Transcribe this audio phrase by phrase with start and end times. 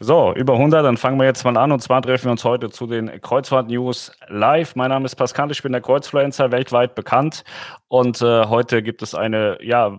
[0.00, 1.72] So, über 100, dann fangen wir jetzt mal an.
[1.72, 4.76] Und zwar treffen wir uns heute zu den Kreuzfahrt-News live.
[4.76, 7.42] Mein Name ist Pascal, ich bin der Kreuzfluencer, weltweit bekannt.
[7.88, 9.98] Und äh, heute gibt es eine, ja,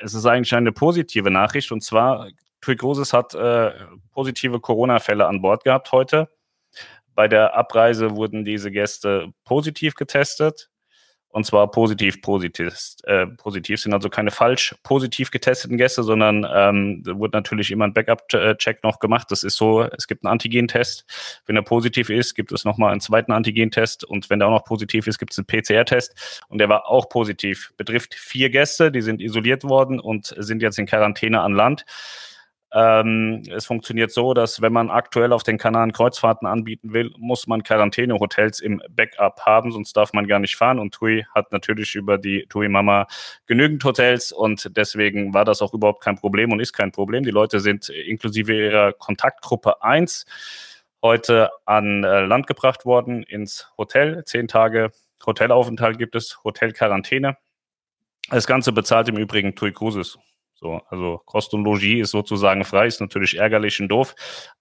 [0.00, 1.72] es ist eigentlich eine positive Nachricht.
[1.72, 2.28] Und zwar,
[2.60, 3.72] TUI Cruises hat äh,
[4.12, 6.28] positive Corona-Fälle an Bord gehabt heute.
[7.14, 10.69] Bei der Abreise wurden diese Gäste positiv getestet
[11.30, 12.74] und zwar positiv positiv.
[13.04, 17.86] Äh, positiv sind also keine falsch positiv getesteten Gäste, sondern ähm, da wurde natürlich immer
[17.86, 19.28] ein Backup-Check noch gemacht.
[19.30, 21.04] Das ist so, es gibt einen Antigen-Test.
[21.46, 24.64] Wenn er positiv ist, gibt es nochmal einen zweiten Antigen-Test und wenn der auch noch
[24.64, 27.72] positiv ist, gibt es einen PCR-Test und der war auch positiv.
[27.76, 31.84] Betrifft vier Gäste, die sind isoliert worden und sind jetzt in Quarantäne an Land.
[32.72, 37.46] Ähm, es funktioniert so, dass wenn man aktuell auf den Kanaren Kreuzfahrten anbieten will, muss
[37.46, 40.78] man Quarantänehotels im Backup haben, sonst darf man gar nicht fahren.
[40.78, 43.06] Und TUI hat natürlich über die TUI Mama
[43.46, 47.24] genügend Hotels und deswegen war das auch überhaupt kein Problem und ist kein Problem.
[47.24, 50.26] Die Leute sind inklusive ihrer Kontaktgruppe 1
[51.02, 54.22] heute an äh, Land gebracht worden ins Hotel.
[54.26, 54.90] Zehn Tage
[55.26, 57.36] Hotelaufenthalt gibt es, Hotelquarantäne.
[58.30, 60.18] Das Ganze bezahlt im Übrigen TUI Cruises.
[60.60, 64.14] So, also Kost und Logis ist sozusagen frei, ist natürlich ärgerlich und doof.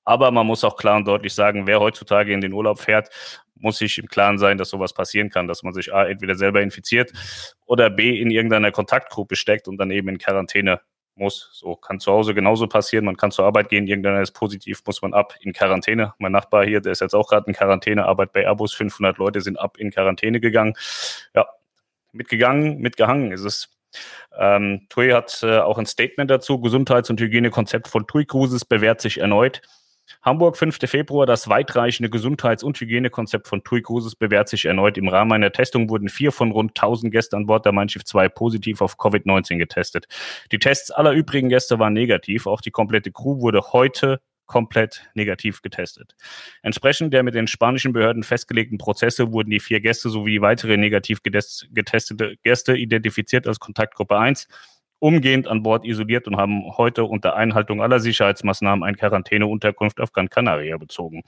[0.05, 3.09] Aber man muss auch klar und deutlich sagen, wer heutzutage in den Urlaub fährt,
[3.55, 6.61] muss sich im Klaren sein, dass sowas passieren kann, dass man sich A, entweder selber
[6.61, 7.11] infiziert
[7.65, 10.79] oder B, in irgendeiner Kontaktgruppe steckt und dann eben in Quarantäne
[11.15, 11.49] muss.
[11.51, 13.03] So kann zu Hause genauso passieren.
[13.03, 16.13] Man kann zur Arbeit gehen, irgendeiner ist positiv, muss man ab in Quarantäne.
[16.17, 18.73] Mein Nachbar hier, der ist jetzt auch gerade in Quarantäne, arbeitet bei Airbus.
[18.73, 20.75] 500 Leute sind ab in Quarantäne gegangen.
[21.35, 21.45] Ja,
[22.13, 23.69] mitgegangen, mitgehangen ist es
[24.37, 26.59] ähm, TUI hat äh, auch ein Statement dazu.
[26.59, 29.61] Gesundheits- und Hygienekonzept von TUI Cruises bewährt sich erneut.
[30.21, 30.79] Hamburg, 5.
[30.85, 31.25] Februar.
[31.25, 34.97] Das weitreichende Gesundheits- und Hygienekonzept von TUI Cruises bewährt sich erneut.
[34.97, 38.03] Im Rahmen einer Testung wurden vier von rund 1000 Gästen an Bord der Mein Schiff
[38.05, 40.07] 2 positiv auf Covid-19 getestet.
[40.51, 42.47] Die Tests aller übrigen Gäste waren negativ.
[42.47, 44.19] Auch die komplette Crew wurde heute
[44.49, 46.15] komplett negativ getestet.
[46.63, 51.19] Entsprechend der mit den spanischen Behörden festgelegten Prozesse wurden die vier Gäste sowie weitere negativ
[51.23, 54.47] getestete Gäste identifiziert als Kontaktgruppe 1
[54.99, 60.29] umgehend an Bord isoliert und haben heute unter Einhaltung aller Sicherheitsmaßnahmen eine Quarantäneunterkunft auf Gran
[60.29, 61.23] Canaria bezogen,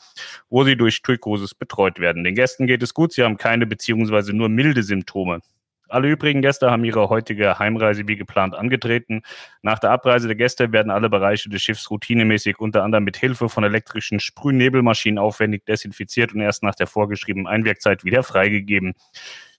[0.50, 2.24] wo sie durch TUI Cruises betreut werden.
[2.24, 4.34] Den Gästen geht es gut, sie haben keine bzw.
[4.34, 5.40] nur milde Symptome.
[5.92, 9.24] Alle übrigen Gäste haben ihre heutige Heimreise wie geplant angetreten.
[9.62, 13.50] Nach der Abreise der Gäste werden alle Bereiche des Schiffs routinemäßig unter anderem mit Hilfe
[13.50, 18.94] von elektrischen Sprühnebelmaschinen aufwendig desinfiziert und erst nach der vorgeschriebenen Einwirkzeit wieder freigegeben.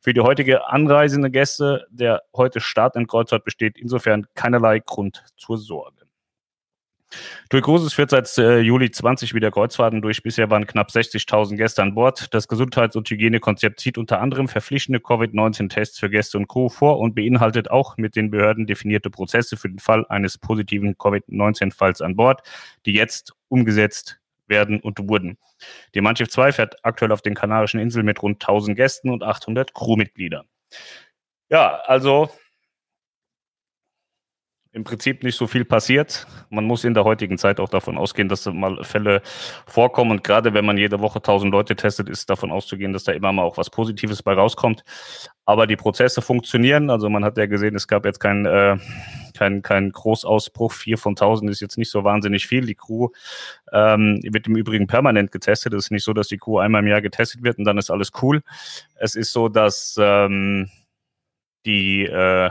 [0.00, 5.59] Für die heutige anreisende Gäste der heute Start in Kreuzfahrt besteht insofern keinerlei Grund zur
[5.59, 6.01] Sorge.
[7.48, 10.22] TUI Cruises führt seit äh, Juli 20 wieder Kreuzfahrten durch.
[10.22, 12.32] Bisher waren knapp 60.000 Gäste an Bord.
[12.34, 17.14] Das Gesundheits- und Hygienekonzept zieht unter anderem verpflichtende Covid-19-Tests für Gäste und Crew vor und
[17.14, 22.42] beinhaltet auch mit den Behörden definierte Prozesse für den Fall eines positiven Covid-19-Falls an Bord,
[22.86, 25.38] die jetzt umgesetzt werden und wurden.
[25.94, 29.74] Die Mannschaft 2 fährt aktuell auf den Kanarischen Inseln mit rund 1000 Gästen und 800
[29.74, 30.46] Crewmitgliedern.
[31.48, 32.30] Ja, also
[34.75, 36.27] im Prinzip nicht so viel passiert.
[36.49, 39.21] Man muss in der heutigen Zeit auch davon ausgehen, dass mal Fälle
[39.66, 40.12] vorkommen.
[40.12, 43.33] Und gerade wenn man jede Woche 1000 Leute testet, ist davon auszugehen, dass da immer
[43.33, 44.83] mal auch was Positives bei rauskommt.
[45.44, 46.88] Aber die Prozesse funktionieren.
[46.88, 48.78] Also man hat ja gesehen, es gab jetzt keinen äh,
[49.37, 50.72] kein, kein Großausbruch.
[50.72, 52.65] Vier von 1000 ist jetzt nicht so wahnsinnig viel.
[52.65, 53.09] Die Crew
[53.72, 55.75] ähm, wird im Übrigen permanent getestet.
[55.75, 57.91] Es ist nicht so, dass die Crew einmal im Jahr getestet wird und dann ist
[57.91, 58.43] alles cool.
[58.94, 60.71] Es ist so, dass ähm,
[61.66, 62.50] die äh,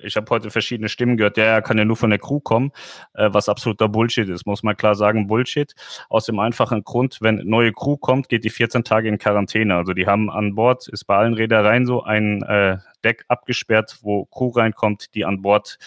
[0.00, 2.72] ich habe heute verschiedene Stimmen gehört, ja, er kann ja nur von der Crew kommen,
[3.14, 5.74] äh, was absoluter Bullshit ist, muss man klar sagen, Bullshit.
[6.08, 9.74] Aus dem einfachen Grund, wenn neue Crew kommt, geht die 14 Tage in Quarantäne.
[9.76, 14.24] Also die haben an Bord, ist bei allen Reedereien so ein äh, Deck abgesperrt, wo
[14.26, 15.78] Crew reinkommt, die an Bord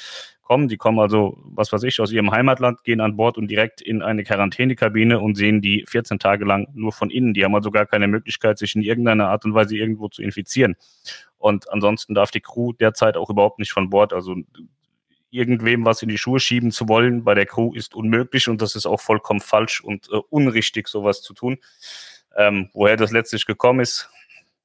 [0.50, 0.68] kommen.
[0.68, 4.02] Die kommen also, was weiß ich, aus ihrem Heimatland, gehen an Bord und direkt in
[4.02, 7.36] eine Quarantänekabine und sehen die 14 Tage lang nur von innen.
[7.36, 10.76] Die haben also gar keine Möglichkeit, sich in irgendeiner Art und Weise irgendwo zu infizieren.
[11.38, 14.12] Und ansonsten darf die Crew derzeit auch überhaupt nicht von Bord.
[14.12, 14.36] Also
[15.30, 18.76] irgendwem was in die Schuhe schieben zu wollen bei der Crew ist unmöglich und das
[18.76, 21.60] ist auch vollkommen falsch und äh, unrichtig, sowas zu tun.
[22.36, 24.10] Ähm, woher das letztlich gekommen ist,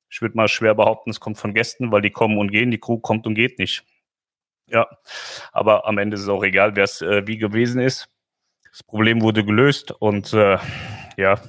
[0.09, 2.81] ich würde mal schwer behaupten, es kommt von Gästen, weil die kommen und gehen, die
[2.81, 3.85] Crew kommt und geht nicht.
[4.67, 4.87] Ja,
[5.53, 8.09] aber am Ende ist es auch egal, wer es äh, wie gewesen ist.
[8.71, 10.59] Das Problem wurde gelöst und äh,
[11.17, 11.41] ja,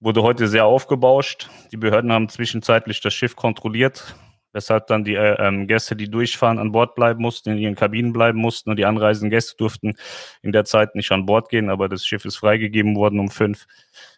[0.00, 1.48] wurde heute sehr aufgebauscht.
[1.72, 4.14] Die Behörden haben zwischenzeitlich das Schiff kontrolliert,
[4.52, 8.12] weshalb dann die äh, ähm, Gäste, die durchfahren, an Bord bleiben mussten, in ihren Kabinen
[8.12, 9.94] bleiben mussten und die anreisenden Gäste durften
[10.42, 13.66] in der Zeit nicht an Bord gehen, aber das Schiff ist freigegeben worden um fünf.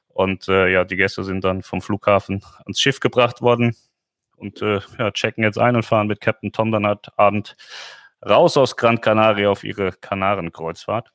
[0.08, 3.76] Und äh, ja, die Gäste sind dann vom Flughafen ans Schiff gebracht worden
[4.40, 7.56] und äh, ja, checken jetzt ein und fahren mit Captain Tom dann halt Abend
[8.26, 11.12] raus aus Gran Canaria auf ihre Kanarenkreuzfahrt.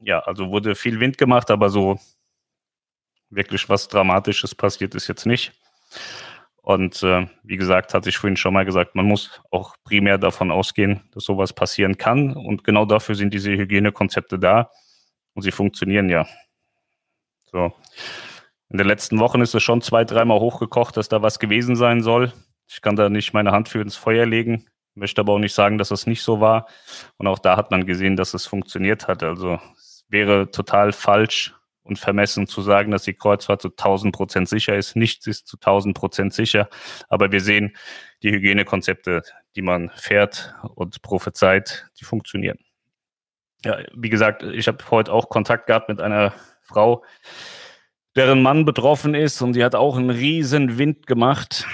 [0.00, 1.98] ja, also wurde viel Wind gemacht, aber so
[3.30, 5.52] wirklich was Dramatisches passiert ist jetzt nicht.
[6.62, 10.52] Und äh, wie gesagt, hatte ich vorhin schon mal gesagt, man muss auch primär davon
[10.52, 12.36] ausgehen, dass sowas passieren kann.
[12.36, 14.70] Und genau dafür sind diese Hygienekonzepte da.
[15.34, 16.26] Und sie funktionieren ja.
[17.50, 17.72] So.
[18.72, 22.02] In den letzten Wochen ist es schon zwei, dreimal hochgekocht, dass da was gewesen sein
[22.02, 22.32] soll.
[22.68, 25.76] Ich kann da nicht meine Hand für ins Feuer legen, möchte aber auch nicht sagen,
[25.76, 26.66] dass das nicht so war.
[27.18, 29.22] Und auch da hat man gesehen, dass es funktioniert hat.
[29.22, 31.54] Also es wäre total falsch,
[31.84, 34.96] und vermessen zu sagen, dass die Kreuzfahrt zu 1000 Prozent sicher ist.
[34.96, 36.68] Nichts ist zu 1000 Prozent sicher,
[37.08, 37.76] aber wir sehen,
[38.22, 39.22] die Hygienekonzepte,
[39.56, 42.58] die man fährt und prophezeit, die funktionieren.
[43.64, 46.32] Ja, wie gesagt, ich habe heute auch Kontakt gehabt mit einer
[46.62, 47.04] Frau,
[48.16, 51.66] deren Mann betroffen ist und die hat auch einen riesen Wind gemacht.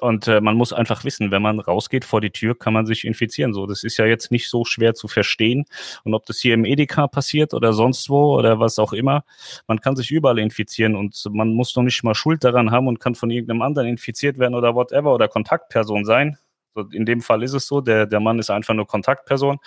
[0.00, 3.04] Und äh, man muss einfach wissen, wenn man rausgeht vor die Tür, kann man sich
[3.04, 3.52] infizieren.
[3.52, 5.66] So, das ist ja jetzt nicht so schwer zu verstehen.
[6.04, 9.24] Und ob das hier im Edeka passiert oder sonst wo oder was auch immer,
[9.66, 12.98] man kann sich überall infizieren und man muss doch nicht mal Schuld daran haben und
[12.98, 16.38] kann von irgendeinem anderen infiziert werden oder whatever oder Kontaktperson sein.
[16.74, 19.58] So, in dem Fall ist es so, der, der Mann ist einfach nur Kontaktperson.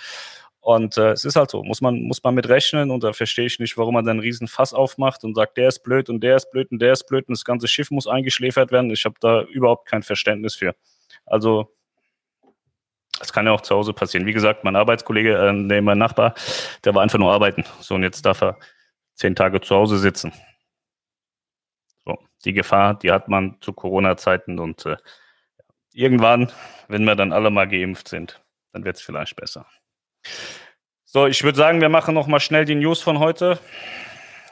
[0.63, 3.45] Und äh, es ist halt so, muss man, muss man mit rechnen und da verstehe
[3.47, 6.21] ich nicht, warum man dann einen riesen Fass aufmacht und sagt, der ist blöd und
[6.21, 8.89] der ist blöd und der ist blöd und das ganze Schiff muss eingeschläfert werden.
[8.89, 10.73] Ich habe da überhaupt kein Verständnis für.
[11.25, 11.69] Also
[13.19, 14.25] das kann ja auch zu Hause passieren.
[14.25, 16.33] Wie gesagt, mein Arbeitskollege, äh, nee, mein Nachbar,
[16.85, 17.65] der war einfach nur arbeiten.
[17.81, 18.57] So, und jetzt darf er
[19.15, 20.31] zehn Tage zu Hause sitzen.
[22.05, 24.95] So, die Gefahr, die hat man zu Corona-Zeiten und äh,
[25.91, 26.53] irgendwann,
[26.87, 29.65] wenn wir dann alle mal geimpft sind, dann wird es vielleicht besser.
[31.05, 33.59] So, ich würde sagen, wir machen noch mal schnell die News von heute.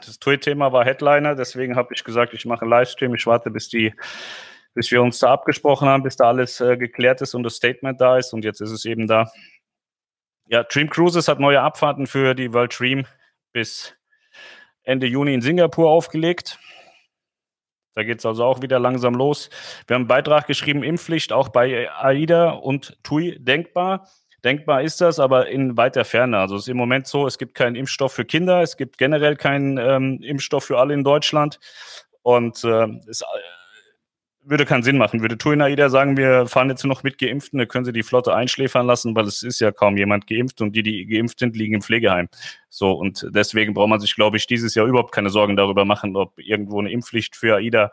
[0.05, 3.13] Das TUI-Thema war Headliner, deswegen habe ich gesagt, ich mache einen Livestream.
[3.15, 3.93] Ich warte, bis die,
[4.73, 7.99] bis wir uns da abgesprochen haben, bis da alles äh, geklärt ist und das Statement
[7.99, 8.33] da ist.
[8.33, 9.31] Und jetzt ist es eben da.
[10.47, 13.05] Ja, Dream Cruises hat neue Abfahrten für die World Dream
[13.53, 13.95] bis
[14.83, 16.59] Ende Juni in Singapur aufgelegt.
[17.93, 19.49] Da geht es also auch wieder langsam los.
[19.87, 24.07] Wir haben einen Beitrag geschrieben, Impfpflicht auch bei AIDA und TUI denkbar.
[24.43, 26.39] Denkbar ist das, aber in weiter Ferne.
[26.39, 29.35] Also es ist im Moment so, es gibt keinen Impfstoff für Kinder, es gibt generell
[29.35, 31.59] keinen ähm, Impfstoff für alle in Deutschland.
[32.23, 33.23] Und äh, es
[34.43, 35.21] würde keinen Sinn machen.
[35.21, 38.87] Würde Tuinaida sagen, wir fahren jetzt noch mit Geimpften, dann können sie die Flotte einschläfern
[38.87, 41.81] lassen, weil es ist ja kaum jemand geimpft und die, die geimpft sind, liegen im
[41.81, 42.27] Pflegeheim.
[42.69, 46.15] So, und deswegen braucht man sich, glaube ich, dieses Jahr überhaupt keine Sorgen darüber machen,
[46.15, 47.91] ob irgendwo eine Impfpflicht für AIDA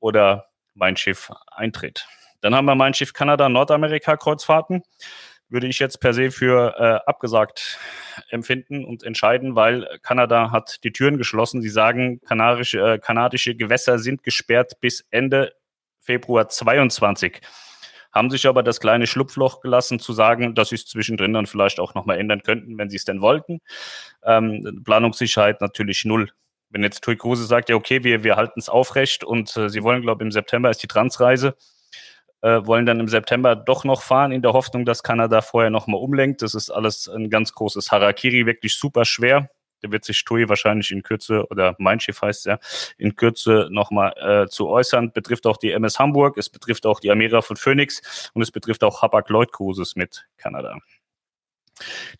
[0.00, 2.06] oder mein Schiff eintritt.
[2.40, 4.82] Dann haben wir mein Schiff Kanada, Nordamerika Kreuzfahrten
[5.48, 7.78] würde ich jetzt per se für äh, abgesagt
[8.28, 11.62] empfinden und entscheiden, weil Kanada hat die Türen geschlossen.
[11.62, 15.52] Sie sagen, kanarische, äh, kanadische Gewässer sind gesperrt bis Ende
[15.98, 17.40] Februar 22
[18.14, 21.80] haben sich aber das kleine Schlupfloch gelassen, zu sagen, dass sie es zwischendrin dann vielleicht
[21.80, 23.60] auch nochmal ändern könnten, wenn sie es denn wollten.
[24.22, 26.30] Ähm, Planungssicherheit natürlich null.
[26.70, 29.82] Wenn jetzt Tui Kruse sagt, ja, okay, wir, wir halten es aufrecht und äh, sie
[29.82, 31.56] wollen, glaube ich, im September ist die Transreise,
[32.44, 35.98] äh, wollen dann im September doch noch fahren, in der Hoffnung, dass Kanada vorher nochmal
[35.98, 36.42] umlenkt.
[36.42, 39.48] Das ist alles ein ganz großes Harakiri, wirklich super schwer.
[39.80, 42.58] Da wird sich Tui wahrscheinlich in Kürze, oder mein Schiff heißt ja,
[42.98, 45.12] in Kürze nochmal äh, zu äußern.
[45.12, 48.84] Betrifft auch die MS Hamburg, es betrifft auch die Amira von Phoenix und es betrifft
[48.84, 50.76] auch Hapag-Lloyd Cruises mit Kanada.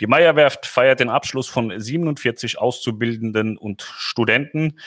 [0.00, 4.78] Die Meierwerft feiert den Abschluss von 47 Auszubildenden und Studenten.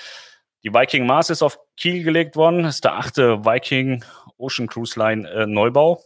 [0.68, 2.64] Die Viking Mars ist auf Kiel gelegt worden.
[2.64, 4.04] Das ist der achte Viking
[4.38, 6.04] Ocean Cruise Line äh, Neubau.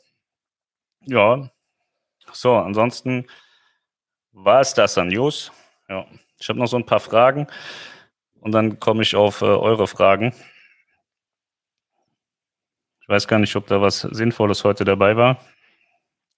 [0.99, 1.49] Ja,
[2.31, 3.25] so, ansonsten
[4.33, 5.51] war es das an News.
[5.89, 6.05] Ja,
[6.39, 7.47] ich habe noch so ein paar Fragen
[8.39, 10.31] und dann komme ich auf äh, eure Fragen.
[13.01, 15.43] Ich weiß gar nicht, ob da was Sinnvolles heute dabei war.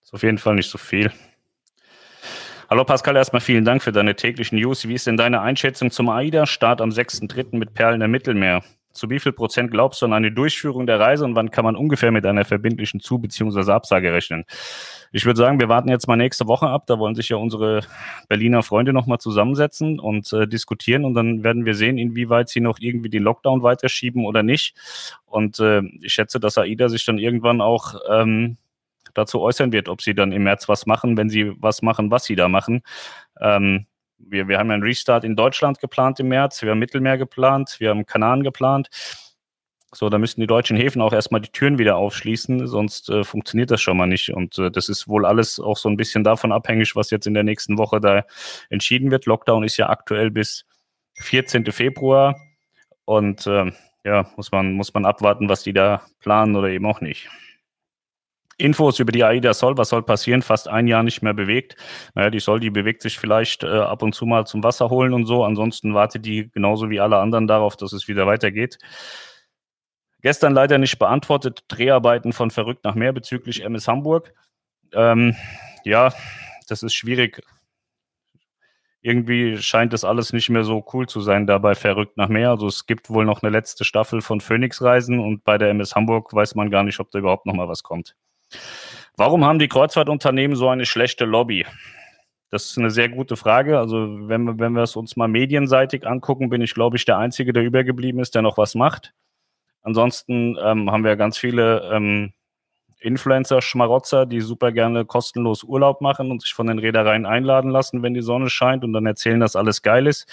[0.01, 1.11] Ist auf jeden Fall nicht so viel.
[2.73, 4.87] Hallo Pascal, erstmal vielen Dank für deine täglichen News.
[4.87, 7.55] Wie ist denn deine Einschätzung zum AIDA-Start am 6.3.
[7.55, 8.63] mit Perlen im Mittelmeer?
[8.91, 11.75] Zu wie viel Prozent glaubst du an eine Durchführung der Reise und wann kann man
[11.75, 13.71] ungefähr mit einer verbindlichen Zu- bzw.
[13.71, 14.45] Absage rechnen?
[15.11, 16.87] Ich würde sagen, wir warten jetzt mal nächste Woche ab.
[16.87, 17.81] Da wollen sich ja unsere
[18.27, 22.79] Berliner Freunde nochmal zusammensetzen und äh, diskutieren und dann werden wir sehen, inwieweit sie noch
[22.79, 24.75] irgendwie den Lockdown weiterschieben oder nicht.
[25.27, 28.57] Und äh, ich schätze, dass AIDA sich dann irgendwann auch ähm,
[29.13, 32.25] dazu äußern wird, ob sie dann im März was machen, wenn sie was machen, was
[32.25, 32.81] sie da machen.
[33.39, 33.85] Ähm,
[34.17, 37.89] wir, wir haben einen Restart in Deutschland geplant im März, wir haben Mittelmeer geplant, wir
[37.89, 38.89] haben Kanaren geplant.
[39.95, 43.69] So, da müssten die deutschen Häfen auch erstmal die Türen wieder aufschließen, sonst äh, funktioniert
[43.69, 44.31] das schon mal nicht.
[44.31, 47.35] Und äh, das ist wohl alles auch so ein bisschen davon abhängig, was jetzt in
[47.35, 48.25] der nächsten Woche da
[48.69, 49.27] entschieden wird.
[49.27, 50.65] Lockdown ist ja aktuell bis
[51.19, 51.71] 14.
[51.71, 52.39] Februar.
[53.05, 53.71] Und äh,
[54.03, 57.29] ja, muss man, muss man abwarten, was die da planen oder eben auch nicht.
[58.57, 61.75] Infos über die AIDA soll, was soll passieren, fast ein Jahr nicht mehr bewegt.
[62.13, 65.13] Naja, die soll, die bewegt sich vielleicht äh, ab und zu mal zum Wasser holen
[65.13, 65.43] und so.
[65.43, 68.77] Ansonsten wartet die genauso wie alle anderen darauf, dass es wieder weitergeht.
[70.21, 74.33] Gestern leider nicht beantwortet, Dreharbeiten von Verrückt nach Meer bezüglich MS Hamburg.
[74.93, 75.35] Ähm,
[75.83, 76.13] ja,
[76.69, 77.41] das ist schwierig.
[79.01, 82.51] Irgendwie scheint das alles nicht mehr so cool zu sein dabei Verrückt nach Meer.
[82.51, 85.93] Also es gibt wohl noch eine letzte Staffel von Phoenix Reisen und bei der MS
[85.93, 88.15] Hamburg weiß man gar nicht, ob da überhaupt noch mal was kommt.
[89.15, 91.65] Warum haben die Kreuzfahrtunternehmen so eine schlechte Lobby?
[92.49, 93.79] Das ist eine sehr gute Frage.
[93.79, 97.17] Also wenn wir, wenn wir es uns mal medienseitig angucken, bin ich, glaube ich, der
[97.17, 99.13] Einzige, der übergeblieben ist, der noch was macht.
[99.81, 102.33] Ansonsten ähm, haben wir ganz viele ähm,
[102.99, 108.01] Influencer, Schmarotzer, die super gerne kostenlos Urlaub machen und sich von den Reedereien einladen lassen,
[108.01, 110.27] wenn die Sonne scheint und dann erzählen, dass alles geil ist.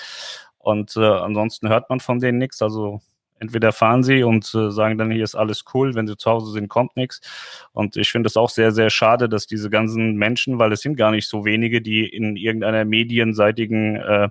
[0.59, 2.62] Und äh, ansonsten hört man von denen nichts.
[2.62, 3.00] Also
[3.40, 6.52] Entweder fahren sie und äh, sagen dann, hier ist alles cool, wenn sie zu Hause
[6.52, 7.20] sind, kommt nichts.
[7.73, 10.97] Und ich finde es auch sehr, sehr schade, dass diese ganzen Menschen, weil es sind
[10.97, 14.28] gar nicht so wenige, die in irgendeiner medienseitigen äh,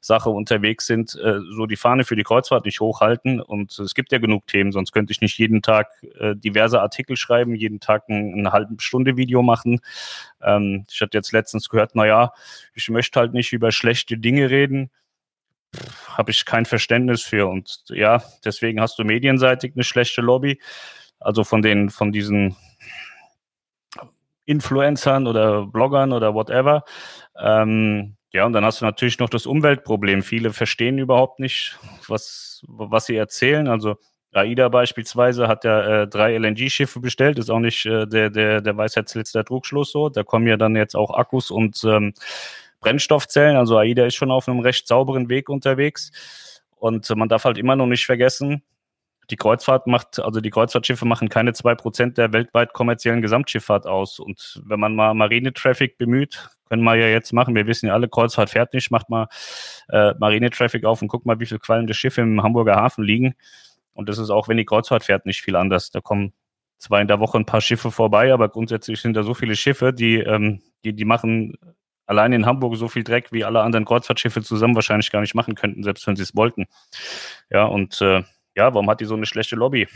[0.00, 3.40] Sache unterwegs sind, äh, so die Fahne für die Kreuzfahrt nicht hochhalten.
[3.40, 5.88] Und es gibt ja genug Themen, sonst könnte ich nicht jeden Tag
[6.18, 9.80] äh, diverse Artikel schreiben, jeden Tag ein, eine halbe Stunde Video machen.
[10.42, 12.32] Ähm, ich hatte jetzt letztens gehört, na ja,
[12.74, 14.90] ich möchte halt nicht über schlechte Dinge reden
[16.16, 17.46] habe ich kein Verständnis für.
[17.46, 20.60] Und ja, deswegen hast du medienseitig eine schlechte Lobby.
[21.20, 22.56] Also von den, von diesen
[24.44, 26.84] Influencern oder Bloggern oder whatever.
[27.38, 30.22] Ähm, ja, und dann hast du natürlich noch das Umweltproblem.
[30.22, 33.68] Viele verstehen überhaupt nicht, was, was sie erzählen.
[33.68, 33.96] Also
[34.32, 38.76] AIDA beispielsweise hat ja äh, drei LNG-Schiffe bestellt, ist auch nicht äh, der, der, der
[38.76, 40.08] Weisheitsletzter Trugschluss so.
[40.08, 42.12] Da kommen ja dann jetzt auch Akkus und ähm,
[42.80, 43.56] Brennstoffzellen.
[43.56, 46.10] Also AIDA ist schon auf einem recht sauberen Weg unterwegs.
[46.76, 48.62] Und man darf halt immer noch nicht vergessen,
[49.30, 54.18] die Kreuzfahrt macht, also die Kreuzfahrtschiffe machen keine zwei Prozent der weltweit kommerziellen Gesamtschifffahrt aus.
[54.18, 57.54] Und wenn man mal Marine-Traffic bemüht, können wir ja jetzt machen.
[57.54, 58.90] Wir wissen ja alle, Kreuzfahrt fährt nicht.
[58.90, 59.28] Macht mal
[59.90, 63.34] äh, Marine-Traffic auf und guckt mal, wie viele qualmende Schiffe im Hamburger Hafen liegen.
[63.92, 65.90] Und das ist auch, wenn die Kreuzfahrt fährt, nicht viel anders.
[65.90, 66.32] Da kommen
[66.78, 69.92] zwar in der Woche ein paar Schiffe vorbei, aber grundsätzlich sind da so viele Schiffe,
[69.92, 71.54] die, ähm, die, die machen
[72.08, 75.54] allein in Hamburg so viel Dreck, wie alle anderen Kreuzfahrtschiffe zusammen wahrscheinlich gar nicht machen
[75.54, 76.66] könnten, selbst wenn sie es wollten.
[77.50, 78.24] Ja, und äh,
[78.56, 79.86] ja, warum hat die so eine schlechte Lobby?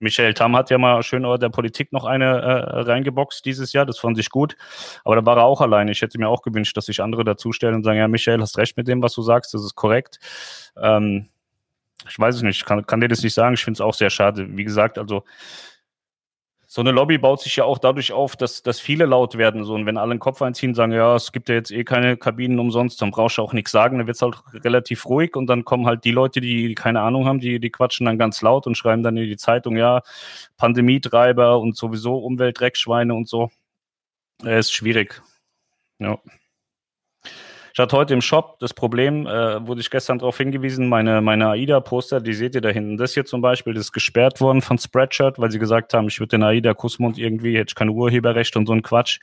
[0.00, 3.98] Michael Tam hat ja mal schön der Politik noch eine äh, reingeboxt dieses Jahr, das
[3.98, 4.56] fand ich gut.
[5.04, 5.90] Aber da war er auch alleine.
[5.90, 8.76] Ich hätte mir auch gewünscht, dass sich andere dazustellen und sagen, ja, Michael, hast recht
[8.76, 10.18] mit dem, was du sagst, das ist korrekt.
[10.80, 11.28] Ähm,
[12.08, 13.54] ich weiß es nicht, kann, kann dir das nicht sagen.
[13.54, 14.46] Ich finde es auch sehr schade.
[14.56, 15.24] Wie gesagt, also
[16.70, 19.64] so eine Lobby baut sich ja auch dadurch auf, dass, dass viele laut werden.
[19.64, 22.18] So, und wenn alle den Kopf einziehen, sagen, ja, es gibt ja jetzt eh keine
[22.18, 25.46] Kabinen umsonst, dann brauchst du auch nichts sagen, dann wird es halt relativ ruhig und
[25.46, 28.66] dann kommen halt die Leute, die keine Ahnung haben, die, die quatschen dann ganz laut
[28.66, 30.02] und schreiben dann in die Zeitung, ja,
[30.58, 33.50] Pandemietreiber und sowieso Umweltdreckschweine und so.
[34.44, 35.22] Äh, ist schwierig.
[35.98, 36.18] Ja.
[37.78, 41.50] Ich hatte heute im Shop das Problem, äh, wurde ich gestern darauf hingewiesen, meine, meine
[41.50, 42.96] AIDA-Poster, die seht ihr da hinten.
[42.96, 46.18] Das hier zum Beispiel, das ist gesperrt worden von Spreadshirt, weil sie gesagt haben, ich
[46.18, 49.20] würde den AIDA-Kussmund irgendwie, hätte ich kein Urheberrecht und so ein Quatsch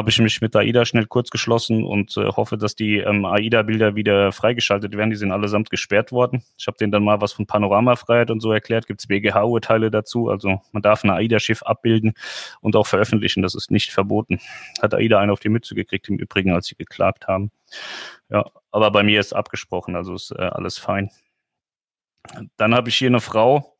[0.00, 3.96] habe ich mich mit AIDA schnell kurz geschlossen und äh, hoffe, dass die ähm, AIDA-Bilder
[3.96, 5.10] wieder freigeschaltet werden.
[5.10, 6.42] Die sind allesamt gesperrt worden.
[6.56, 8.86] Ich habe denen dann mal was von Panoramafreiheit und so erklärt.
[8.86, 10.30] Gibt es BGH-Urteile dazu.
[10.30, 12.14] Also man darf ein AIDA-Schiff abbilden
[12.62, 13.42] und auch veröffentlichen.
[13.42, 14.40] Das ist nicht verboten.
[14.80, 17.50] Hat AIDA einen auf die Mütze gekriegt, im Übrigen, als sie geklagt haben.
[18.30, 21.10] Ja, aber bei mir ist abgesprochen, also ist äh, alles fein.
[22.56, 23.76] Dann habe ich hier eine Frau,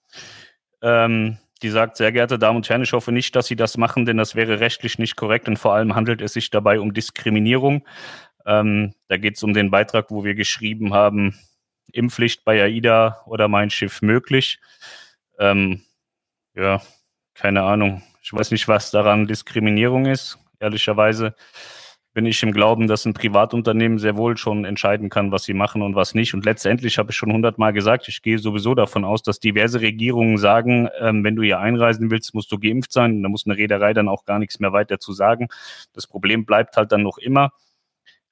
[0.82, 4.06] ähm, die sagt, sehr geehrte Damen und Herren, ich hoffe nicht, dass Sie das machen,
[4.06, 7.86] denn das wäre rechtlich nicht korrekt und vor allem handelt es sich dabei um Diskriminierung.
[8.46, 11.38] Ähm, da geht es um den Beitrag, wo wir geschrieben haben,
[11.92, 14.60] Impfpflicht bei AIDA oder mein Schiff möglich.
[15.38, 15.82] Ähm,
[16.54, 16.80] ja,
[17.34, 18.02] keine Ahnung.
[18.22, 21.34] Ich weiß nicht, was daran Diskriminierung ist, ehrlicherweise
[22.12, 25.82] bin ich im Glauben, dass ein Privatunternehmen sehr wohl schon entscheiden kann, was sie machen
[25.82, 26.34] und was nicht.
[26.34, 30.36] Und letztendlich habe ich schon hundertmal gesagt, ich gehe sowieso davon aus, dass diverse Regierungen
[30.36, 33.22] sagen, ähm, wenn du hier einreisen willst, musst du geimpft sein.
[33.22, 35.48] Da muss eine Reederei dann auch gar nichts mehr weiter zu sagen.
[35.92, 37.52] Das Problem bleibt halt dann noch immer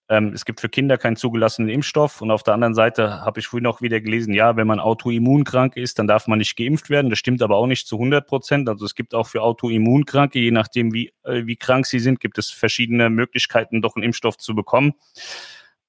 [0.08, 2.22] ähm, es gibt für Kinder keinen zugelassenen Impfstoff.
[2.22, 5.76] Und auf der anderen Seite habe ich vorhin auch wieder gelesen, ja, wenn man autoimmunkrank
[5.76, 7.10] ist, dann darf man nicht geimpft werden.
[7.10, 8.68] Das stimmt aber auch nicht zu 100 Prozent.
[8.68, 12.38] Also es gibt auch für Autoimmunkranke, je nachdem, wie, äh, wie krank sie sind, gibt
[12.38, 14.94] es verschiedene Möglichkeiten, doch einen Impfstoff zu bekommen.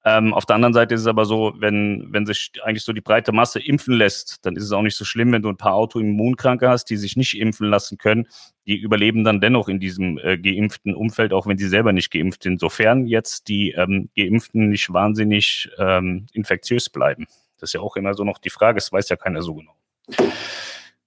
[0.02, 3.02] Ähm, auf der anderen Seite ist es aber so, wenn, wenn sich eigentlich so die
[3.02, 5.74] breite Masse impfen lässt, dann ist es auch nicht so schlimm, wenn du ein paar
[5.74, 8.26] Autoimmunkranke hast, die sich nicht impfen lassen können.
[8.66, 12.44] Die überleben dann dennoch in diesem äh, geimpften Umfeld, auch wenn sie selber nicht geimpft
[12.44, 12.60] sind.
[12.60, 17.26] Sofern jetzt die ähm, Geimpften nicht wahnsinnig ähm, infektiös bleiben.
[17.58, 19.76] Das ist ja auch immer so noch die Frage, das weiß ja keiner so genau.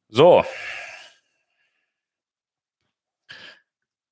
[0.09, 0.45] So.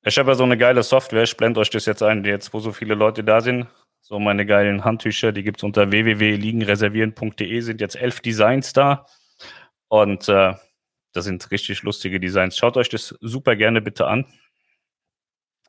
[0.03, 2.59] Ich habe ja so eine geile Software, ich blende euch das jetzt ein, jetzt wo
[2.59, 3.67] so viele Leute da sind.
[4.11, 9.05] So meine geilen Handtücher, die gibt es unter www.liegenreservieren.de, sind jetzt elf Designs da.
[9.87, 10.53] Und äh,
[11.13, 12.57] das sind richtig lustige Designs.
[12.57, 14.25] Schaut euch das super gerne bitte an.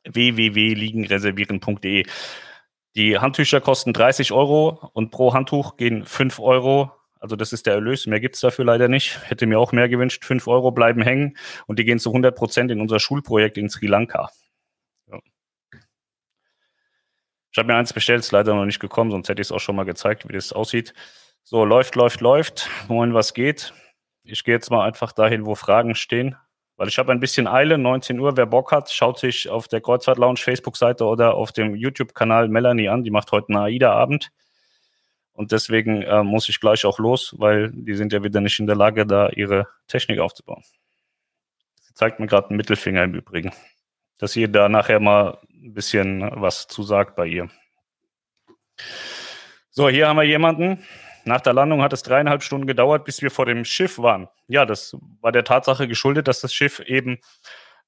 [0.03, 2.05] www.liegenreservieren.de.
[2.97, 6.91] Die Handtücher kosten 30 Euro und pro Handtuch gehen 5 Euro.
[7.21, 8.07] Also das ist der Erlös.
[8.07, 9.21] Mehr gibt es dafür leider nicht.
[9.23, 10.25] Hätte mir auch mehr gewünscht.
[10.25, 13.87] 5 Euro bleiben hängen und die gehen zu 100 Prozent in unser Schulprojekt in Sri
[13.87, 14.29] Lanka.
[15.07, 15.21] Ja.
[17.53, 19.59] Ich habe mir eins bestellt, ist leider noch nicht gekommen, sonst hätte ich es auch
[19.59, 20.95] schon mal gezeigt, wie das aussieht.
[21.43, 22.67] So, läuft, läuft, läuft.
[22.87, 23.75] Moin, was geht?
[24.23, 26.35] Ich gehe jetzt mal einfach dahin, wo Fragen stehen,
[26.77, 27.77] weil ich habe ein bisschen Eile.
[27.77, 31.75] 19 Uhr, wer Bock hat, schaut sich auf der Kreuzfahrt Lounge Facebook-Seite oder auf dem
[31.75, 33.03] YouTube-Kanal Melanie an.
[33.03, 34.31] Die macht heute einen AIDA-Abend.
[35.33, 38.65] Und deswegen äh, muss ich gleich auch los, weil die sind ja wieder nicht in
[38.65, 40.63] der Lage, da ihre Technik aufzubauen.
[41.81, 43.51] Sie zeigt mir gerade einen Mittelfinger im Übrigen,
[44.23, 47.49] dass ihr da nachher mal ein bisschen was zu sagt bei ihr.
[49.69, 50.81] So, hier haben wir jemanden,
[51.25, 54.29] nach der Landung hat es dreieinhalb Stunden gedauert, bis wir vor dem Schiff waren.
[54.47, 57.19] Ja, das war der Tatsache geschuldet, dass das Schiff eben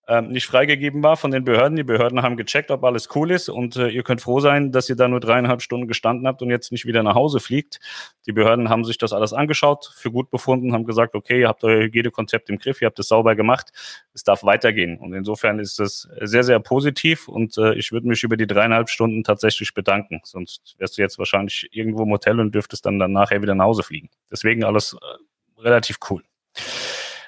[0.08, 1.76] ähm, nicht freigegeben war von den Behörden.
[1.76, 4.88] Die Behörden haben gecheckt, ob alles cool ist und äh, ihr könnt froh sein, dass
[4.90, 7.80] ihr da nur dreieinhalb Stunden gestanden habt und jetzt nicht wieder nach Hause fliegt.
[8.28, 11.64] Die Behörden haben sich das alles angeschaut, für gut befunden, haben gesagt, okay, ihr habt
[11.64, 13.72] euer Hygienekonzept im Griff, ihr habt es sauber gemacht,
[14.14, 15.00] es darf weitergehen.
[15.00, 18.90] Und insofern ist das sehr, sehr positiv und äh, ich würde mich über die dreieinhalb
[18.90, 20.22] Stunden tatsächlich bedanken.
[20.24, 23.66] Sonst wärst du jetzt wahrscheinlich irgendwo im Hotel und dürftest dann, dann nachher wieder nach
[23.66, 24.10] Hause fliegen.
[24.32, 26.22] Deswegen alles äh, relativ cool.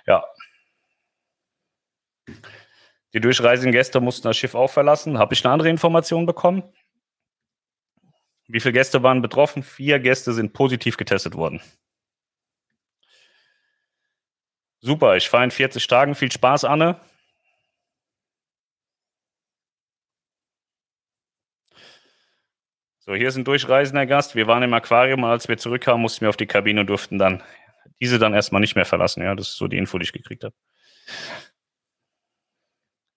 [0.06, 0.24] Ja.
[3.18, 5.18] Die durchreisenden Gäste mussten das Schiff auch verlassen.
[5.18, 6.62] Habe ich eine andere Information bekommen?
[8.48, 9.64] Wie viele Gäste waren betroffen?
[9.64, 11.60] Vier Gäste sind positiv getestet worden.
[14.82, 16.14] Super, ich fahre in 40 Tagen.
[16.14, 17.02] Viel Spaß, Anne.
[23.00, 24.36] So, hier ist ein durchreisender Gast.
[24.36, 27.42] Wir waren im Aquarium, als wir zurückkamen, mussten wir auf die Kabine und durften dann
[28.00, 29.24] diese dann erstmal nicht mehr verlassen.
[29.24, 30.54] Ja, das ist so die Info, die ich gekriegt habe.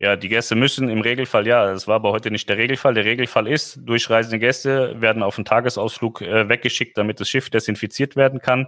[0.00, 2.94] Ja, die Gäste müssen im Regelfall, ja, das war aber heute nicht der Regelfall.
[2.94, 8.16] Der Regelfall ist, durchreisende Gäste werden auf einen Tagesausflug äh, weggeschickt, damit das Schiff desinfiziert
[8.16, 8.66] werden kann.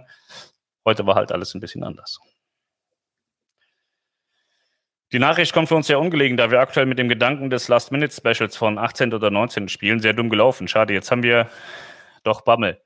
[0.85, 2.19] Heute war halt alles ein bisschen anders.
[5.11, 8.55] Die Nachricht kommt für uns sehr ungelegen, da wir aktuell mit dem Gedanken des Last-Minute-Specials
[8.55, 9.99] von 18 oder 19 spielen.
[10.01, 10.67] Sehr dumm gelaufen.
[10.67, 11.49] Schade, jetzt haben wir
[12.23, 12.79] doch Bammel.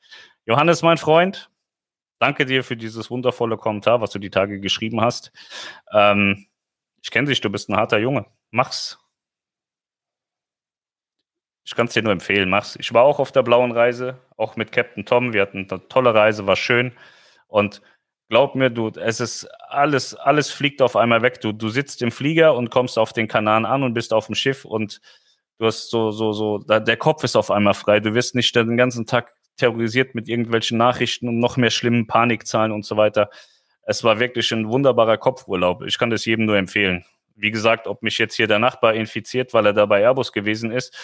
[0.46, 1.50] Johannes, mein Freund,
[2.20, 5.34] danke dir für dieses wundervolle Kommentar, was du die Tage geschrieben hast.
[5.94, 6.48] Ähm,
[7.02, 9.00] ich kenne dich, du bist ein harter Junge mach's.
[11.66, 12.78] Ich kann es dir nur empfehlen, mach's.
[12.80, 15.34] Ich war auch auf der blauen Reise, auch mit Captain Tom.
[15.34, 16.94] Wir hatten eine tolle Reise, war schön.
[17.48, 17.82] Und
[18.30, 21.42] glaub mir, du, es ist alles, alles fliegt auf einmal weg.
[21.42, 24.36] Du, du sitzt im Flieger und kommst auf den Kanaren an und bist auf dem
[24.36, 25.02] Schiff und
[25.60, 28.00] du hast so, so, so, der Kopf ist auf einmal frei.
[28.00, 32.72] Du wirst nicht den ganzen Tag terrorisiert mit irgendwelchen Nachrichten und noch mehr schlimmen Panikzahlen
[32.72, 33.30] und so weiter.
[33.88, 35.84] Es war wirklich ein wunderbarer Kopfurlaub.
[35.84, 37.04] Ich kann das jedem nur empfehlen
[37.38, 40.72] wie gesagt, ob mich jetzt hier der Nachbar infiziert, weil er da bei Airbus gewesen
[40.72, 40.98] ist,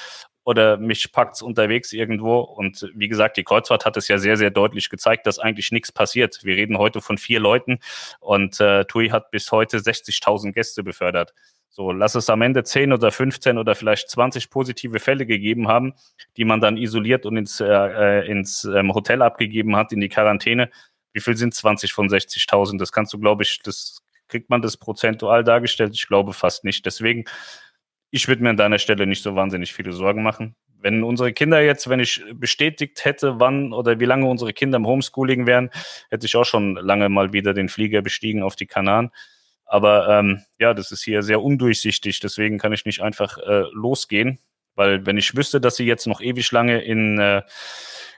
[0.44, 2.40] oder mich packt's unterwegs irgendwo.
[2.40, 5.92] Und wie gesagt, die Kreuzfahrt hat es ja sehr, sehr deutlich gezeigt, dass eigentlich nichts
[5.92, 6.40] passiert.
[6.44, 7.80] Wir reden heute von vier Leuten
[8.20, 11.34] und äh, TUI hat bis heute 60.000 Gäste befördert.
[11.70, 15.94] So, lass es am Ende 10 oder 15 oder vielleicht 20 positive Fälle gegeben haben,
[16.38, 20.10] die man dann isoliert und ins, äh, äh ins ähm, Hotel abgegeben hat, in die
[20.10, 20.70] Quarantäne.
[21.14, 22.78] Wie viel sind 20 von 60.000?
[22.78, 25.94] Das kannst du, glaube ich, das Kriegt man das prozentual dargestellt?
[25.94, 26.86] Ich glaube fast nicht.
[26.86, 27.26] Deswegen,
[28.10, 30.56] ich würde mir an deiner Stelle nicht so wahnsinnig viele Sorgen machen.
[30.80, 34.88] Wenn unsere Kinder jetzt, wenn ich bestätigt hätte, wann oder wie lange unsere Kinder im
[34.88, 35.70] Homeschooling wären,
[36.10, 39.12] hätte ich auch schon lange mal wieder den Flieger bestiegen auf die Kanaren.
[39.66, 44.40] Aber ähm, ja, das ist hier sehr undurchsichtig, deswegen kann ich nicht einfach äh, losgehen,
[44.76, 47.44] weil wenn ich wüsste, dass sie jetzt noch ewig lange in äh,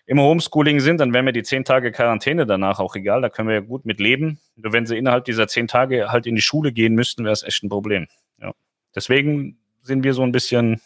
[0.05, 3.21] im Homeschooling sind, dann wäre mir die zehn Tage Quarantäne danach auch egal.
[3.21, 4.39] Da können wir ja gut mit leben.
[4.55, 7.43] Nur wenn sie innerhalb dieser zehn Tage halt in die Schule gehen müssten, wäre es
[7.43, 8.07] echt ein Problem.
[8.39, 8.51] Ja.
[8.93, 10.81] Deswegen sind wir so ein bisschen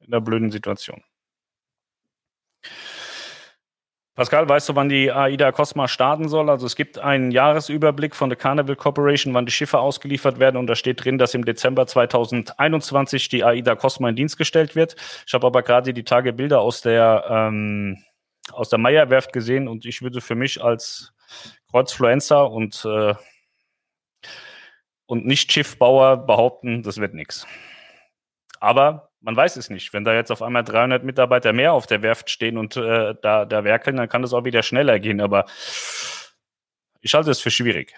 [0.00, 1.02] in einer blöden Situation.
[4.16, 6.48] Pascal, weißt du, wann die AIDA Cosma starten soll?
[6.48, 10.66] Also es gibt einen Jahresüberblick von der Carnival Corporation, wann die Schiffe ausgeliefert werden und
[10.66, 14.96] da steht drin, dass im Dezember 2021 die AIDA Cosma in Dienst gestellt wird.
[15.26, 18.02] Ich habe aber gerade die Tage Bilder aus der ähm,
[18.52, 21.12] aus der Meierwerft gesehen und ich würde für mich als
[21.70, 23.14] Kreuzfluencer und äh,
[25.04, 27.46] und nicht Schiffbauer behaupten, das wird nichts.
[28.60, 29.92] Aber man weiß es nicht.
[29.92, 33.44] Wenn da jetzt auf einmal 300 Mitarbeiter mehr auf der Werft stehen und äh, da,
[33.44, 35.20] da werkeln, dann kann das auch wieder schneller gehen.
[35.20, 35.46] Aber
[37.00, 37.92] ich halte es für schwierig.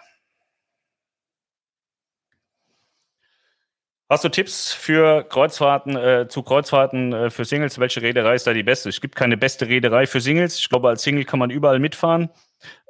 [4.09, 7.79] Hast du Tipps für Kreuzfahrten, äh, zu Kreuzfahrten äh, für Singles?
[7.79, 8.89] Welche Reederei ist da die beste?
[8.89, 10.59] Es gibt keine beste Reederei für Singles.
[10.59, 12.31] Ich glaube, als Single kann man überall mitfahren.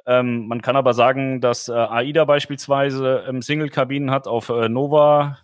[0.05, 5.39] Ähm, man kann aber sagen, dass äh, AIDA beispielsweise ähm, Single-Kabinen hat auf äh, Nova,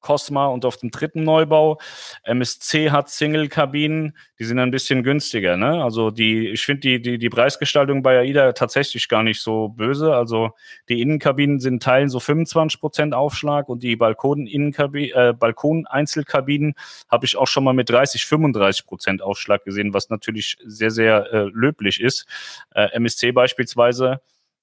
[0.00, 1.78] Cosma und auf dem dritten Neubau.
[2.24, 5.56] MSC hat Single-Kabinen, die sind ein bisschen günstiger.
[5.56, 5.82] Ne?
[5.82, 10.14] Also die, ich finde die, die, die Preisgestaltung bei AIDA tatsächlich gar nicht so böse.
[10.14, 10.50] Also
[10.88, 16.74] die Innenkabinen sind teilen so 25% Aufschlag und die Balkon äh, Balkon-Einzelkabinen
[17.08, 21.50] habe ich auch schon mal mit 30, 35% Aufschlag gesehen, was natürlich sehr, sehr äh,
[21.52, 22.26] löblich ist.
[22.74, 24.20] Äh, MSC beispielsweise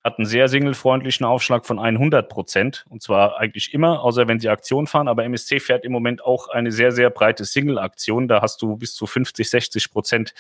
[0.08, 2.86] hat einen sehr singlefreundlichen Aufschlag von 100 Prozent.
[2.90, 5.08] Und zwar eigentlich immer, außer wenn sie Aktion fahren.
[5.08, 8.28] Aber MSC fährt im Moment auch eine sehr, sehr breite Single-Aktion.
[8.28, 10.34] Da hast du bis zu 50, 60 Prozent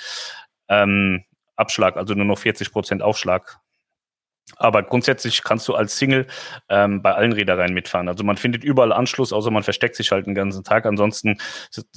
[0.69, 1.23] ähm,
[1.55, 3.59] Abschlag, also nur noch 40 Prozent Aufschlag.
[4.55, 6.25] Aber grundsätzlich kannst du als Single
[6.69, 8.07] ähm, bei allen Reedereien mitfahren.
[8.07, 10.85] Also man findet überall Anschluss, außer man versteckt sich halt den ganzen Tag.
[10.85, 11.37] Ansonsten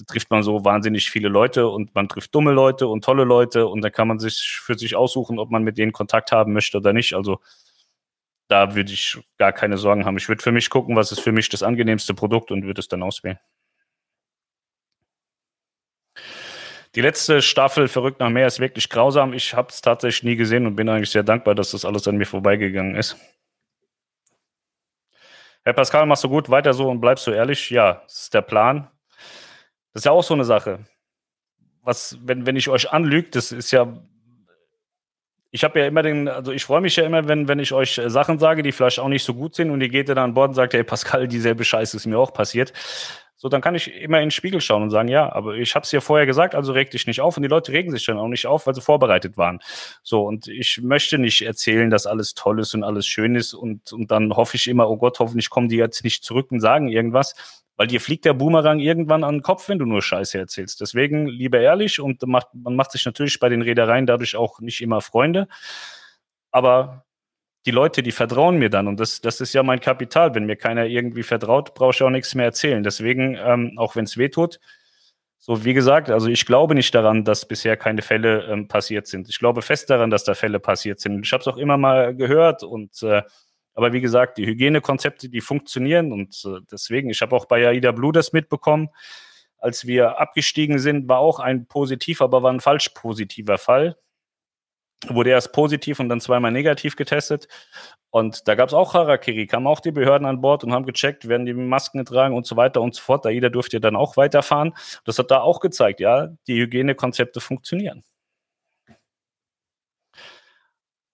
[0.08, 3.82] trifft man so wahnsinnig viele Leute und man trifft dumme Leute und tolle Leute und
[3.82, 6.92] dann kann man sich für sich aussuchen, ob man mit denen Kontakt haben möchte oder
[6.92, 7.14] nicht.
[7.14, 7.38] Also
[8.48, 10.16] da würde ich gar keine Sorgen haben.
[10.16, 12.88] Ich würde für mich gucken, was ist für mich das angenehmste Produkt und würde es
[12.88, 13.38] dann auswählen.
[16.96, 19.32] Die letzte Staffel Verrückt nach Meer ist wirklich grausam.
[19.32, 22.16] Ich habe es tatsächlich nie gesehen und bin eigentlich sehr dankbar, dass das alles an
[22.16, 23.16] mir vorbeigegangen ist.
[25.62, 27.70] Herr Pascal, machst du gut, weiter so und bleibst du ehrlich?
[27.70, 28.90] Ja, das ist der Plan.
[29.92, 30.80] Das ist ja auch so eine Sache.
[31.82, 34.02] Was, wenn, wenn ich euch anlüge, das ist ja.
[35.52, 38.00] Ich habe ja immer den, also ich freue mich ja immer, wenn, wenn ich euch
[38.06, 40.50] Sachen sage, die vielleicht auch nicht so gut sind und ihr geht dann an Bord
[40.50, 42.72] und sagt, hey Pascal, dieselbe Scheiße ist mir auch passiert.
[43.42, 45.84] So, dann kann ich immer in den Spiegel schauen und sagen, ja, aber ich habe
[45.84, 47.38] es dir vorher gesagt, also reg dich nicht auf.
[47.38, 49.60] Und die Leute regen sich dann auch nicht auf, weil sie vorbereitet waren.
[50.02, 53.54] So, und ich möchte nicht erzählen, dass alles toll ist und alles schön ist.
[53.54, 56.60] Und, und dann hoffe ich immer, oh Gott, hoffentlich kommen die jetzt nicht zurück und
[56.60, 57.34] sagen irgendwas.
[57.78, 60.82] Weil dir fliegt der Boomerang irgendwann an den Kopf, wenn du nur Scheiße erzählst.
[60.82, 64.82] Deswegen lieber ehrlich und macht, man macht sich natürlich bei den Reedereien dadurch auch nicht
[64.82, 65.48] immer Freunde.
[66.50, 67.06] Aber
[67.66, 68.88] die Leute, die vertrauen mir dann.
[68.88, 70.34] Und das, das ist ja mein Kapital.
[70.34, 72.82] Wenn mir keiner irgendwie vertraut, brauche ich auch nichts mehr erzählen.
[72.82, 74.60] Deswegen, ähm, auch wenn es weh tut,
[75.38, 79.28] so wie gesagt, also ich glaube nicht daran, dass bisher keine Fälle ähm, passiert sind.
[79.28, 81.24] Ich glaube fest daran, dass da Fälle passiert sind.
[81.24, 83.22] Ich habe es auch immer mal gehört und äh,
[83.72, 87.92] aber wie gesagt, die Hygienekonzepte, die funktionieren und äh, deswegen, ich habe auch bei AIDA
[87.92, 88.90] Blue das mitbekommen.
[89.56, 93.96] Als wir abgestiegen sind, war auch ein positiv, aber war ein falsch positiver Fall
[95.08, 97.48] wurde erst positiv und dann zweimal negativ getestet.
[98.10, 101.28] Und da gab es auch Harakiri, kamen auch die Behörden an Bord und haben gecheckt,
[101.28, 103.24] werden die Masken getragen und so weiter und so fort.
[103.24, 104.74] Da jeder durfte dann auch weiterfahren.
[105.04, 108.02] Das hat da auch gezeigt, ja, die Hygienekonzepte funktionieren.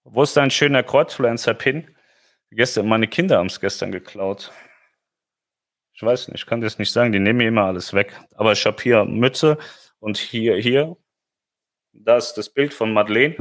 [0.05, 1.95] Wo ist dein schöner Kreuzfluencer-Pin?
[2.51, 4.53] Gestern, meine Kinder haben es gestern geklaut.
[5.93, 8.19] Ich weiß nicht, ich kann das nicht sagen, die nehmen mir immer alles weg.
[8.35, 9.59] Aber ich habe hier Mütze
[9.99, 10.97] und hier, hier,
[11.93, 13.37] das ist das Bild von Madeleine.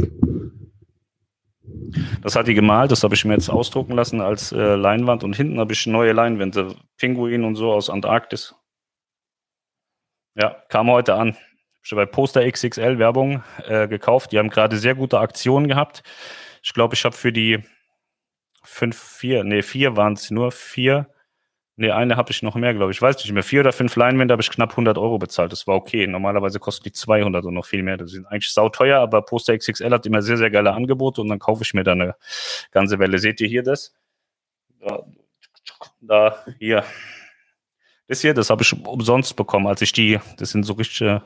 [2.22, 5.36] Das hat die gemalt, das habe ich mir jetzt ausdrucken lassen als äh, Leinwand und
[5.36, 8.56] hinten habe ich neue Leinwände, Pinguin und so aus Antarktis.
[10.36, 11.38] Ja, kam heute an.
[11.84, 14.32] Ich habe bei Poster XXL Werbung äh, gekauft.
[14.32, 16.04] Die haben gerade sehr gute Aktionen gehabt.
[16.64, 17.64] Ich glaube, ich habe für die
[18.64, 21.08] fünf, vier, nee, vier waren es nur, vier
[21.78, 22.98] Nee, eine habe ich noch mehr, glaube ich.
[22.98, 23.44] Ich weiß nicht mehr.
[23.44, 25.52] Vier oder fünf Leinwände habe ich knapp 100 Euro bezahlt.
[25.52, 26.08] Das war okay.
[26.08, 27.98] Normalerweise kosten die 200 und noch viel mehr.
[27.98, 31.40] Das sind eigentlich sauteuer, aber Poster XXL hat immer sehr, sehr geile Angebote und dann
[31.40, 32.16] kaufe ich mir da eine
[32.72, 33.20] ganze Welle.
[33.20, 33.94] Seht ihr hier das?
[34.80, 35.04] Da,
[36.00, 36.86] da hier.
[38.08, 41.24] Das hier, das habe ich umsonst bekommen, als ich die, das sind so richtige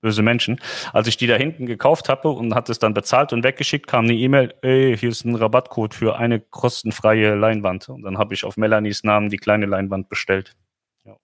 [0.00, 0.60] böse Menschen.
[0.92, 4.04] Als ich die da hinten gekauft habe und hat es dann bezahlt und weggeschickt, kam
[4.04, 7.88] eine E-Mail, ey, hier ist ein Rabattcode für eine kostenfreie Leinwand.
[7.88, 10.56] Und dann habe ich auf Melanies Namen die kleine Leinwand bestellt.
[11.04, 11.16] Ja.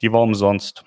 [0.00, 0.84] Die war umsonst.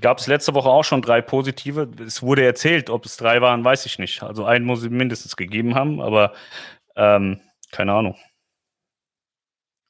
[0.00, 1.88] Gab es letzte Woche auch schon drei positive.
[2.04, 4.24] Es wurde erzählt, ob es drei waren, weiß ich nicht.
[4.24, 6.32] Also einen muss ich mindestens gegeben haben, aber
[6.96, 8.16] ähm, keine Ahnung.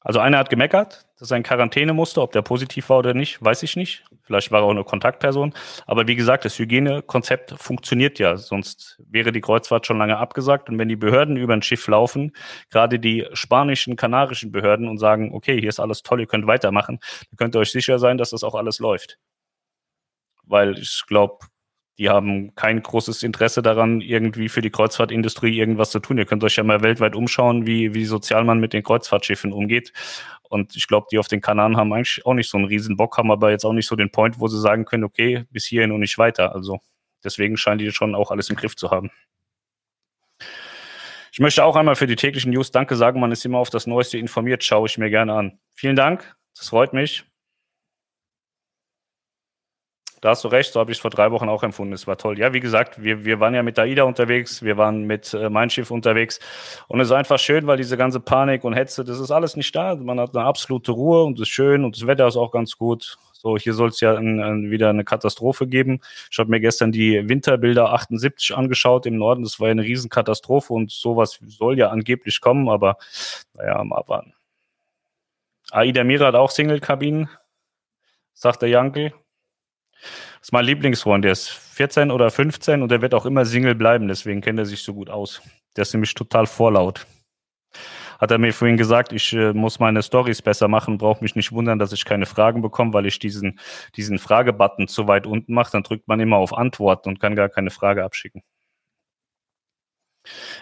[0.05, 3.43] Also einer hat gemeckert, dass er in Quarantäne musste, ob der positiv war oder nicht,
[3.43, 4.05] weiß ich nicht.
[4.21, 5.51] Vielleicht war er auch eine Kontaktperson.
[5.87, 10.69] Aber wie gesagt, das Hygienekonzept funktioniert ja, sonst wäre die Kreuzfahrt schon lange abgesagt.
[10.69, 12.33] Und wenn die Behörden über ein Schiff laufen,
[12.69, 16.99] gerade die spanischen, kanarischen Behörden und sagen, okay, hier ist alles toll, ihr könnt weitermachen,
[17.31, 19.17] dann könnt ihr euch sicher sein, dass das auch alles läuft.
[20.43, 21.39] Weil ich glaube,
[21.97, 26.17] die haben kein großes Interesse daran, irgendwie für die Kreuzfahrtindustrie irgendwas zu tun.
[26.17, 29.93] Ihr könnt euch ja mal weltweit umschauen, wie, wie sozial man mit den Kreuzfahrtschiffen umgeht.
[30.43, 33.17] Und ich glaube, die auf den Kanaren haben eigentlich auch nicht so einen riesen Bock,
[33.17, 35.91] haben aber jetzt auch nicht so den Point, wo sie sagen können, okay, bis hierhin
[35.91, 36.53] und nicht weiter.
[36.53, 36.79] Also
[37.23, 39.09] deswegen scheinen die schon auch alles im Griff zu haben.
[41.31, 43.19] Ich möchte auch einmal für die täglichen News Danke sagen.
[43.19, 44.63] Man ist immer auf das Neueste informiert.
[44.63, 45.59] Schaue ich mir gerne an.
[45.73, 46.35] Vielen Dank.
[46.57, 47.25] Das freut mich.
[50.21, 51.93] Da hast du recht, so habe ich es vor drei Wochen auch empfunden.
[51.93, 52.39] Es war toll.
[52.39, 55.69] Ja, wie gesagt, wir, wir waren ja mit AIDA unterwegs, wir waren mit äh, Mein
[55.69, 56.39] Schiff unterwegs.
[56.87, 59.75] Und es ist einfach schön, weil diese ganze Panik und Hetze, das ist alles nicht
[59.75, 59.95] da.
[59.95, 62.77] Man hat eine absolute Ruhe und es ist schön und das Wetter ist auch ganz
[62.77, 63.17] gut.
[63.33, 65.99] So, hier soll es ja ein, ein, wieder eine Katastrophe geben.
[66.31, 69.43] Ich habe mir gestern die Winterbilder 78 angeschaut im Norden.
[69.43, 72.97] Das war ja eine Riesenkatastrophe und sowas soll ja angeblich kommen, aber
[73.53, 74.33] naja, mal abwarten.
[75.69, 77.29] Aida Mira hat auch Single-Kabinen,
[78.33, 79.13] sagt der Jankel.
[80.01, 83.75] Das ist mein Lieblingsfreund, der ist 14 oder 15 und der wird auch immer Single
[83.75, 85.41] bleiben, deswegen kennt er sich so gut aus.
[85.75, 87.05] Der ist nämlich total vorlaut.
[88.19, 91.51] Hat er mir vorhin gesagt, ich äh, muss meine Stories besser machen, brauche mich nicht
[91.51, 93.59] wundern, dass ich keine Fragen bekomme, weil ich diesen,
[93.95, 95.71] diesen Fragebutton zu weit unten mache.
[95.73, 98.41] Dann drückt man immer auf Antworten und kann gar keine Frage abschicken.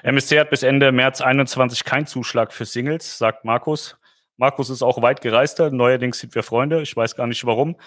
[0.01, 3.97] MSC hat bis Ende März 21 keinen Zuschlag für Singles, sagt Markus.
[4.37, 5.69] Markus ist auch weit gereister.
[5.69, 6.81] Neuerdings sind wir Freunde.
[6.81, 7.77] Ich weiß gar nicht warum.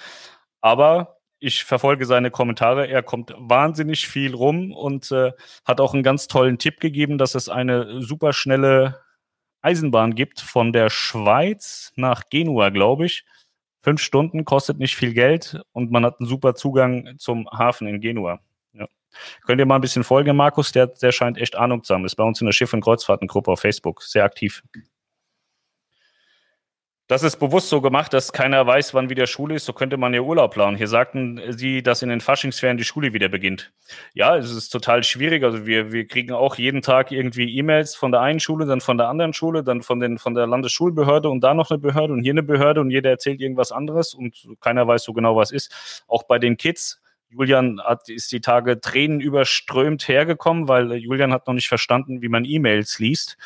[0.60, 2.88] Aber ich verfolge seine Kommentare.
[2.88, 5.32] Er kommt wahnsinnig viel rum und äh,
[5.64, 9.00] hat auch einen ganz tollen Tipp gegeben, dass es eine super schnelle
[9.60, 13.24] Eisenbahn gibt von der Schweiz nach Genua, glaube ich.
[13.82, 18.00] Fünf Stunden kostet nicht viel Geld und man hat einen super Zugang zum Hafen in
[18.00, 18.40] Genua.
[18.72, 18.86] Ja.
[19.44, 20.72] Könnt ihr mal ein bisschen folgen, Markus?
[20.72, 22.04] Der, der scheint echt Ahnung zu haben.
[22.04, 24.62] Ist bei uns in der Schiff- und Kreuzfahrtengruppe auf Facebook sehr aktiv.
[27.08, 29.64] Das ist bewusst so gemacht, dass keiner weiß, wann wieder Schule ist.
[29.64, 30.76] So könnte man ja Urlaub planen.
[30.76, 33.72] Hier sagten Sie, dass in den Faschingsferien die Schule wieder beginnt.
[34.12, 35.44] Ja, es ist total schwierig.
[35.44, 38.98] Also wir, wir kriegen auch jeden Tag irgendwie E-Mails von der einen Schule, dann von
[38.98, 42.24] der anderen Schule, dann von, den, von der Landesschulbehörde und da noch eine Behörde und
[42.24, 46.04] hier eine Behörde und jeder erzählt irgendwas anderes und keiner weiß so genau, was ist.
[46.08, 47.00] Auch bei den Kids.
[47.28, 52.28] Julian hat, ist die Tage Tränen überströmt hergekommen, weil Julian hat noch nicht verstanden, wie
[52.28, 53.36] man E-Mails liest.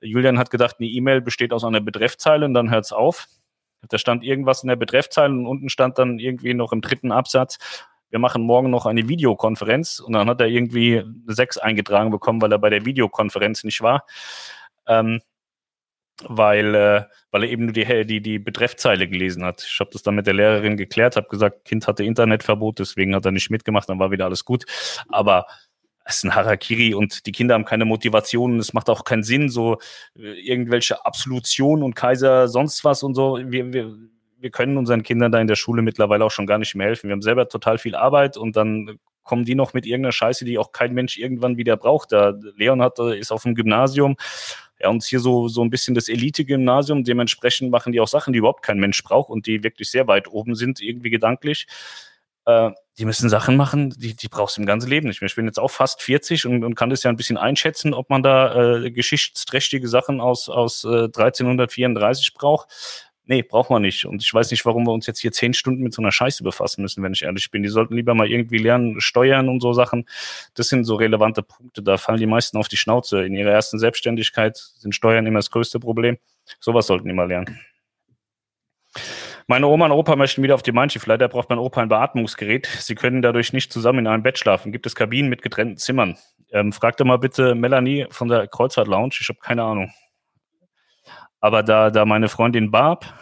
[0.00, 3.26] Julian hat gedacht, eine E-Mail besteht aus einer Betreffzeile und dann hört es auf.
[3.88, 7.58] Da stand irgendwas in der Betreffzeile und unten stand dann irgendwie noch im dritten Absatz,
[8.10, 12.42] wir machen morgen noch eine Videokonferenz und dann hat er irgendwie eine 6 eingetragen bekommen,
[12.42, 14.04] weil er bei der Videokonferenz nicht war.
[14.86, 15.20] Ähm,
[16.24, 19.62] weil, äh, weil er eben nur die, die, die Betreffzeile gelesen hat.
[19.62, 23.24] Ich habe das dann mit der Lehrerin geklärt, habe gesagt, Kind hatte Internetverbot, deswegen hat
[23.24, 24.66] er nicht mitgemacht, dann war wieder alles gut.
[25.08, 25.46] Aber
[26.10, 29.22] es ist ein Harakiri und die Kinder haben keine Motivation und es macht auch keinen
[29.22, 29.78] Sinn, so
[30.16, 33.38] äh, irgendwelche Absolution und Kaiser sonst was und so.
[33.42, 33.96] Wir, wir,
[34.38, 37.08] wir können unseren Kindern da in der Schule mittlerweile auch schon gar nicht mehr helfen.
[37.08, 40.58] Wir haben selber total viel Arbeit und dann kommen die noch mit irgendeiner Scheiße, die
[40.58, 42.12] auch kein Mensch irgendwann wieder braucht.
[42.12, 44.16] Da Leon hat, ist auf dem Gymnasium,
[44.80, 47.04] ja, und hier so, so ein bisschen das Elite-Gymnasium.
[47.04, 50.26] Dementsprechend machen die auch Sachen, die überhaupt kein Mensch braucht und die wirklich sehr weit
[50.28, 51.66] oben sind, irgendwie gedanklich.
[52.46, 52.70] Äh,
[53.00, 55.26] die müssen Sachen machen, die, die brauchst du im ganzen Leben nicht mehr.
[55.26, 58.10] Ich bin jetzt auch fast 40 und, und kann das ja ein bisschen einschätzen, ob
[58.10, 62.68] man da äh, geschichtsträchtige Sachen aus, aus äh, 1334 braucht.
[63.24, 64.04] Nee, braucht man nicht.
[64.04, 66.44] Und ich weiß nicht, warum wir uns jetzt hier zehn Stunden mit so einer Scheiße
[66.44, 67.62] befassen müssen, wenn ich ehrlich bin.
[67.62, 70.06] Die sollten lieber mal irgendwie lernen, steuern und so Sachen.
[70.52, 71.82] Das sind so relevante Punkte.
[71.82, 73.24] Da fallen die meisten auf die Schnauze.
[73.24, 76.18] In ihrer ersten Selbstständigkeit sind Steuern immer das größte Problem.
[76.58, 77.60] Sowas sollten die mal lernen.
[79.50, 81.06] Meine Oma und Opa möchten wieder auf die Mein Schiff.
[81.06, 82.66] Leider braucht mein Opa ein Beatmungsgerät.
[82.66, 84.70] Sie können dadurch nicht zusammen in einem Bett schlafen.
[84.70, 86.16] Gibt es Kabinen mit getrennten Zimmern?
[86.52, 89.16] Ähm, frag doch mal bitte Melanie von der Kreuzfahrt Lounge.
[89.18, 89.90] Ich habe keine Ahnung.
[91.40, 93.12] Aber da, da meine Freundin Barb,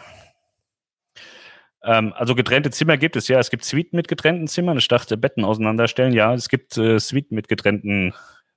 [1.82, 3.38] ähm, also getrennte Zimmer gibt es, ja.
[3.38, 4.76] Es gibt Suiten mit getrennten Zimmern.
[4.76, 6.12] Ich dachte, Betten auseinanderstellen.
[6.12, 8.12] Ja, es gibt äh, Suiten mit getrennten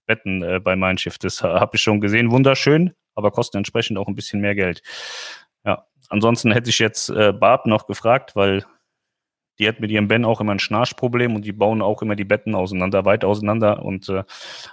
[0.08, 0.98] Betten äh, bei Mein.
[1.22, 2.32] Das habe ich schon gesehen.
[2.32, 4.82] Wunderschön, aber kosten entsprechend auch ein bisschen mehr Geld.
[6.12, 8.66] Ansonsten hätte ich jetzt äh, Barb noch gefragt, weil
[9.60, 12.26] die hat mit ihrem Ben auch immer ein Schnarchproblem und die bauen auch immer die
[12.26, 13.82] Betten auseinander, weit auseinander.
[13.82, 14.26] Und äh,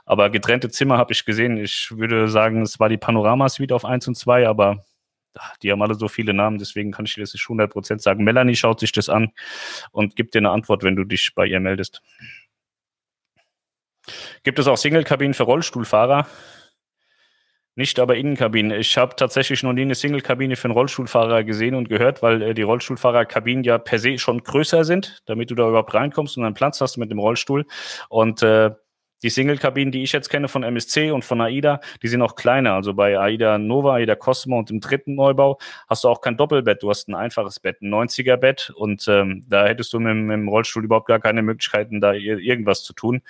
[0.05, 1.57] aber getrennte Zimmer habe ich gesehen.
[1.57, 4.85] Ich würde sagen, es war die Panorama-Suite auf 1 und 2, aber
[5.63, 8.25] die haben alle so viele Namen, deswegen kann ich dir das nicht 100% sagen.
[8.25, 9.31] Melanie schaut sich das an
[9.93, 12.03] und gibt dir eine Antwort, wenn du dich bei ihr meldest.
[14.43, 16.27] Gibt es auch Single-Kabinen für Rollstuhlfahrer?
[17.79, 18.77] Nicht aber Innenkabinen.
[18.77, 22.53] Ich habe tatsächlich noch nie eine Single-Kabine für einen Rollstuhlfahrer gesehen und gehört, weil äh,
[22.53, 26.57] die Rollstuhlfahrerkabinen ja per se schon größer sind, damit du da überhaupt reinkommst und einen
[26.57, 27.67] Platz hast mit dem Rollstuhl.
[28.09, 28.73] Und äh,
[29.23, 32.73] die Single-Kabinen, die ich jetzt kenne von MSC und von AIDA, die sind auch kleiner.
[32.73, 36.83] Also bei AIDA Nova, AIDA Cosmo und im dritten Neubau hast du auch kein Doppelbett.
[36.83, 38.73] Du hast ein einfaches Bett, ein 90er-Bett.
[38.75, 42.83] Und ähm, da hättest du mit, mit, dem Rollstuhl überhaupt gar keine Möglichkeiten, da irgendwas
[42.83, 43.23] zu tun.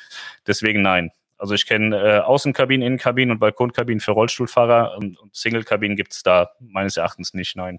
[0.47, 1.11] Deswegen nein.
[1.39, 6.23] Also ich kenne äh, Außenkabinen, Innenkabinen und Balkonkabinen für Rollstuhlfahrer und, und Single-Kabinen gibt es
[6.23, 7.79] da meines Erachtens nicht, nein.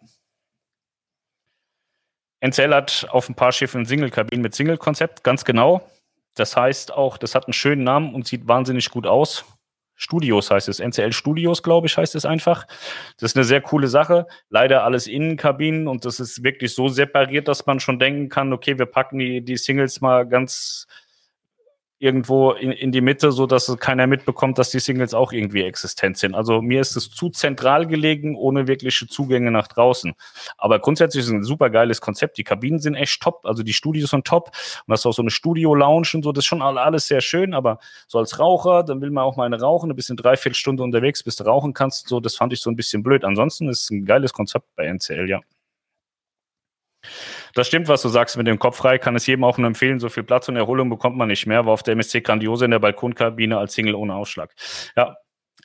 [2.42, 5.82] NCL hat auf ein paar Schiffen Single-Kabinen mit Single-Konzept, ganz genau.
[6.36, 9.44] Das heißt auch, das hat einen schönen Namen und sieht wahnsinnig gut aus.
[9.96, 10.80] Studios heißt es.
[10.80, 12.66] NCL Studios, glaube ich, heißt es einfach.
[13.18, 14.28] Das ist eine sehr coole Sache.
[14.48, 18.80] Leider alles Innenkabinen und das ist wirklich so separiert, dass man schon denken kann, okay,
[18.80, 20.88] wir packen die, die Singles mal ganz
[22.00, 26.18] irgendwo in, in die Mitte, so dass keiner mitbekommt, dass die Singles auch irgendwie existent
[26.18, 26.34] sind.
[26.34, 30.14] Also mir ist es zu zentral gelegen, ohne wirkliche Zugänge nach draußen.
[30.58, 32.38] Aber grundsätzlich ist es ein super geiles Konzept.
[32.38, 34.48] Die Kabinen sind echt top, also die Studios sind top.
[34.48, 37.54] Und das ist auch so eine Studio-Lounge und so, das ist schon alles sehr schön,
[37.54, 40.84] aber so als Raucher, dann will man auch mal eine rauchen, ein bisschen dreiviertel Stunde
[40.84, 42.08] unterwegs, bis du rauchen kannst.
[42.08, 43.26] So, das fand ich so ein bisschen blöd.
[43.26, 45.42] Ansonsten ist es ein geiles Konzept bei NCL, ja.
[47.54, 48.98] Das stimmt, was du sagst mit dem Kopf frei.
[48.98, 50.00] Kann es jedem auch nur empfehlen.
[50.00, 51.66] So viel Platz und Erholung bekommt man nicht mehr.
[51.66, 54.54] War auf der MSC Grandiose in der Balkonkabine als Single ohne Ausschlag.
[54.96, 55.16] Ja,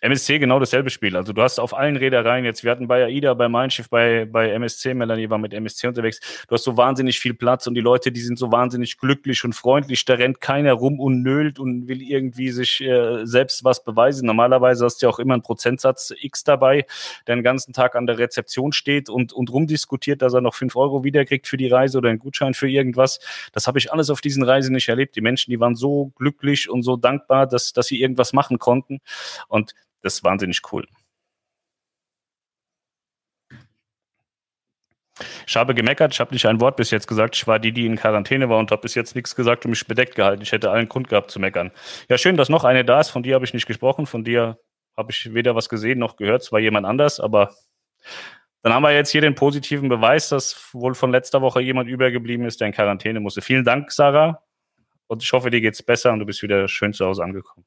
[0.05, 1.17] MSC genau dasselbe Spiel.
[1.17, 4.27] Also du hast auf allen Reedereien jetzt, wir hatten bei AIDA, bei Mein Schiff, bei,
[4.27, 7.81] bei MSC, Melanie war mit MSC unterwegs, du hast so wahnsinnig viel Platz und die
[7.81, 11.88] Leute, die sind so wahnsinnig glücklich und freundlich, da rennt keiner rum und nölt und
[11.88, 14.27] will irgendwie sich äh, selbst was beweisen.
[14.27, 16.85] Normalerweise hast du ja auch immer einen Prozentsatz X dabei,
[17.27, 20.77] der den ganzen Tag an der Rezeption steht und, und rumdiskutiert, dass er noch fünf
[20.77, 23.21] Euro wiederkriegt für die Reise oder einen Gutschein für irgendwas.
[23.53, 25.17] Das habe ich alles auf diesen Reisen nicht erlebt.
[25.17, 29.01] Die Menschen, die waren so glücklich und so dankbar, dass, dass sie irgendwas machen konnten.
[29.49, 30.87] Und das ist wahnsinnig cool.
[35.47, 37.37] Ich habe gemeckert, ich habe nicht ein Wort bis jetzt gesagt.
[37.37, 39.87] Ich war die, die in Quarantäne war und habe bis jetzt nichts gesagt und mich
[39.87, 40.43] bedeckt gehalten.
[40.43, 41.71] Ich hätte allen Grund gehabt zu meckern.
[42.09, 43.11] Ja, schön, dass noch eine da ist.
[43.11, 44.07] Von dir habe ich nicht gesprochen.
[44.07, 44.59] Von dir
[44.97, 46.43] habe ich weder was gesehen noch gehört.
[46.43, 47.55] Es war jemand anders, aber
[48.62, 52.47] dann haben wir jetzt hier den positiven Beweis, dass wohl von letzter Woche jemand übergeblieben
[52.47, 53.43] ist, der in Quarantäne musste.
[53.43, 54.43] Vielen Dank, Sarah.
[55.07, 57.67] Und ich hoffe, dir geht es besser und du bist wieder schön zu Hause angekommen.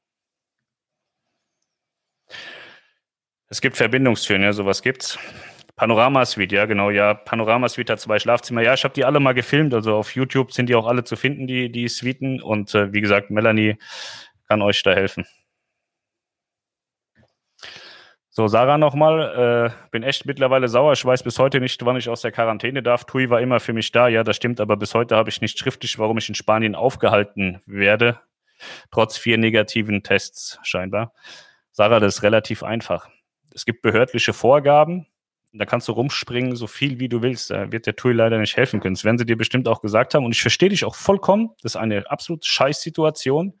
[3.50, 5.18] Es gibt Verbindungstüren, ja, sowas gibt's.
[5.74, 7.14] Panorama-Suite, ja, genau, ja.
[7.14, 8.60] Panorama-Suite hat zwei Schlafzimmer.
[8.60, 11.16] Ja, ich habe die alle mal gefilmt, also auf YouTube sind die auch alle zu
[11.16, 12.42] finden, die, die Suiten.
[12.42, 13.78] Und äh, wie gesagt, Melanie
[14.48, 15.26] kann euch da helfen.
[18.28, 19.72] So, Sarah nochmal.
[19.72, 20.92] Äh, bin echt mittlerweile sauer.
[20.92, 23.04] Ich weiß bis heute nicht, wann ich aus der Quarantäne darf.
[23.04, 24.08] Tui war immer für mich da.
[24.08, 27.60] Ja, das stimmt, aber bis heute habe ich nicht schriftlich, warum ich in Spanien aufgehalten
[27.66, 28.20] werde.
[28.90, 31.14] Trotz vier negativen Tests scheinbar.
[31.72, 33.08] Sarah, das ist relativ einfach
[33.58, 35.06] es gibt behördliche Vorgaben.
[35.52, 37.50] Da kannst du rumspringen, so viel wie du willst.
[37.50, 38.94] Da wird der Tool leider nicht helfen können.
[38.94, 40.24] Das werden sie dir bestimmt auch gesagt haben.
[40.24, 41.50] Und ich verstehe dich auch vollkommen.
[41.62, 43.54] Das ist eine absolut scheiß Situation.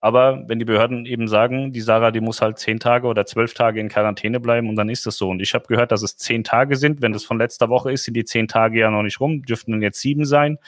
[0.00, 3.54] Aber wenn die Behörden eben sagen, die Sarah, die muss halt zehn Tage oder zwölf
[3.54, 5.28] Tage in Quarantäne bleiben und dann ist das so.
[5.28, 7.02] Und ich habe gehört, dass es zehn Tage sind.
[7.02, 9.72] Wenn das von letzter Woche ist, sind die zehn Tage ja noch nicht rum, dürften
[9.72, 10.58] dann jetzt sieben sein.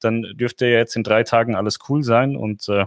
[0.00, 2.36] Dann dürfte ja jetzt in drei Tagen alles cool sein.
[2.36, 2.84] Und äh,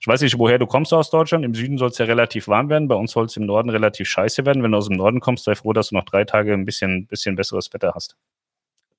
[0.00, 1.44] ich weiß nicht, woher du kommst aus Deutschland.
[1.44, 2.88] Im Süden soll es ja relativ warm werden.
[2.88, 4.62] Bei uns soll es im Norden relativ scheiße werden.
[4.62, 7.06] Wenn du aus dem Norden kommst, sei froh, dass du noch drei Tage ein bisschen,
[7.06, 8.16] bisschen besseres Wetter hast.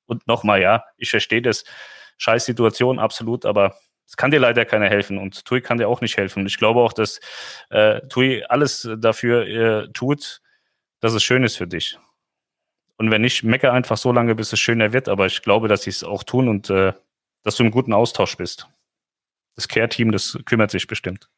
[0.05, 1.63] Und nochmal, ja, ich verstehe das.
[2.17, 6.01] Scheiß Situation, absolut, aber es kann dir leider keiner helfen und TUI kann dir auch
[6.01, 6.45] nicht helfen.
[6.47, 7.21] Ich glaube auch, dass
[7.69, 10.41] äh, TUI alles dafür äh, tut,
[10.99, 11.97] dass es schön ist für dich.
[12.97, 15.07] Und wenn nicht, mecke einfach so lange, bis es schöner wird.
[15.07, 16.91] Aber ich glaube, dass sie es auch tun und äh,
[17.43, 18.67] dass du im guten Austausch bist
[19.59, 21.29] das Care-Team, das kümmert sich bestimmt.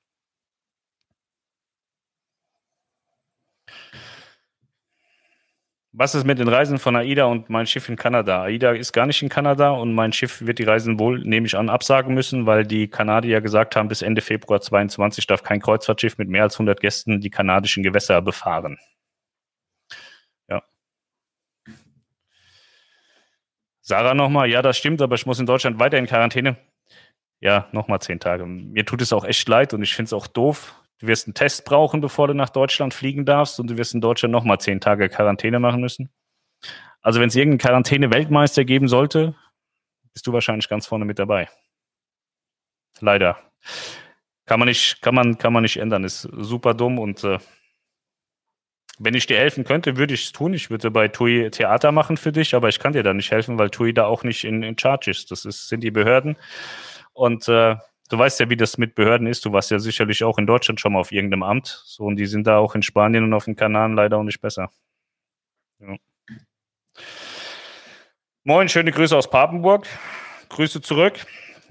[5.93, 8.43] Was ist mit den Reisen von AIDA und mein Schiff in Kanada?
[8.43, 11.57] AIDA ist gar nicht in Kanada und mein Schiff wird die Reisen wohl, nehme ich
[11.57, 16.17] an, absagen müssen, weil die Kanadier gesagt haben, bis Ende Februar 22 darf kein Kreuzfahrtschiff
[16.17, 18.77] mit mehr als 100 Gästen die kanadischen Gewässer befahren.
[20.47, 20.63] Ja.
[23.81, 26.55] Sarah nochmal, ja, das stimmt, aber ich muss in Deutschland weiter in Quarantäne
[27.41, 28.45] ja, nochmal zehn Tage.
[28.45, 30.75] Mir tut es auch echt leid und ich finde es auch doof.
[30.99, 34.01] Du wirst einen Test brauchen, bevor du nach Deutschland fliegen darfst und du wirst in
[34.01, 36.12] Deutschland nochmal zehn Tage Quarantäne machen müssen.
[37.01, 39.34] Also wenn es irgendeinen Quarantäne-Weltmeister geben sollte,
[40.13, 41.49] bist du wahrscheinlich ganz vorne mit dabei.
[42.99, 43.39] Leider.
[44.45, 46.04] Kann man nicht, kann man, kann man nicht ändern.
[46.04, 47.39] Ist super dumm und äh,
[48.99, 50.54] wenn ich dir helfen könnte, würde ich es tun.
[50.54, 53.58] Ich würde bei TUI Theater machen für dich, aber ich kann dir da nicht helfen,
[53.58, 55.32] weil TUI da auch nicht in, in Charge ist.
[55.32, 56.36] Das ist, sind die Behörden.
[57.13, 57.76] Und äh,
[58.10, 59.45] du weißt ja, wie das mit Behörden ist.
[59.45, 61.84] Du warst ja sicherlich auch in Deutschland schon mal auf irgendeinem Amt.
[61.86, 64.41] So, und die sind da auch in Spanien und auf den Kanaren leider auch nicht
[64.41, 64.72] besser.
[65.80, 65.95] Ja.
[68.43, 69.88] Moin, schöne Grüße aus Papenburg.
[70.49, 71.26] Grüße zurück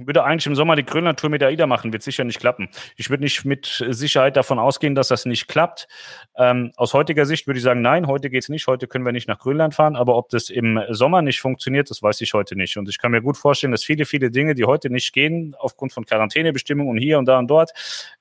[0.07, 2.69] würde eigentlich im Sommer die Grönland-Tour mit AIDA machen, wird sicher nicht klappen.
[2.97, 5.89] Ich würde nicht mit Sicherheit davon ausgehen, dass das nicht klappt.
[6.37, 9.13] Ähm, aus heutiger Sicht würde ich sagen, nein, heute geht es nicht, heute können wir
[9.13, 12.57] nicht nach Grönland fahren, aber ob das im Sommer nicht funktioniert, das weiß ich heute
[12.57, 12.77] nicht.
[12.77, 15.93] Und ich kann mir gut vorstellen, dass viele, viele Dinge, die heute nicht gehen, aufgrund
[15.93, 17.73] von Quarantänebestimmungen und hier und da und dort,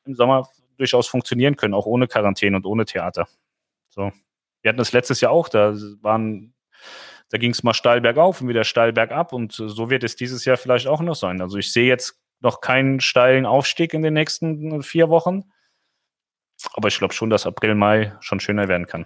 [0.05, 3.27] im Sommer durchaus funktionieren können, auch ohne Quarantäne und ohne Theater.
[3.89, 4.11] So.
[4.61, 6.53] Wir hatten das letztes Jahr auch, da waren
[7.29, 10.45] da ging es mal steil bergauf und wieder steil bergab und so wird es dieses
[10.45, 11.41] Jahr vielleicht auch noch sein.
[11.41, 15.43] Also ich sehe jetzt noch keinen steilen Aufstieg in den nächsten vier Wochen.
[16.73, 19.05] aber ich glaube schon, dass April, Mai schon schöner werden kann.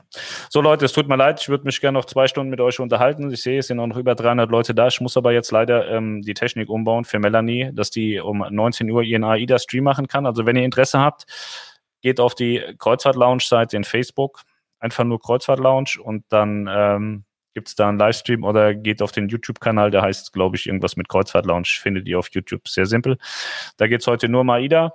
[0.49, 2.79] So Leute, es tut mir leid, ich würde mich gerne noch zwei Stunden mit euch
[2.79, 3.31] unterhalten.
[3.31, 4.87] Ich sehe, es sind auch noch über 300 Leute da.
[4.87, 8.89] Ich muss aber jetzt leider ähm, die Technik umbauen für Melanie, dass die um 19
[8.89, 10.25] Uhr ihren AIDA-Stream machen kann.
[10.25, 11.25] Also wenn ihr Interesse habt,
[12.01, 14.41] geht auf die Kreuzfahrt-Lounge-Seite in Facebook,
[14.79, 19.29] einfach nur Kreuzfahrt-Lounge und dann ähm, gibt es da einen Livestream oder geht auf den
[19.29, 22.67] YouTube-Kanal, der heißt, glaube ich, irgendwas mit Kreuzfahrt-Lounge, findet ihr auf YouTube.
[22.67, 23.17] Sehr simpel.
[23.77, 24.93] Da geht es heute nur um AIDA.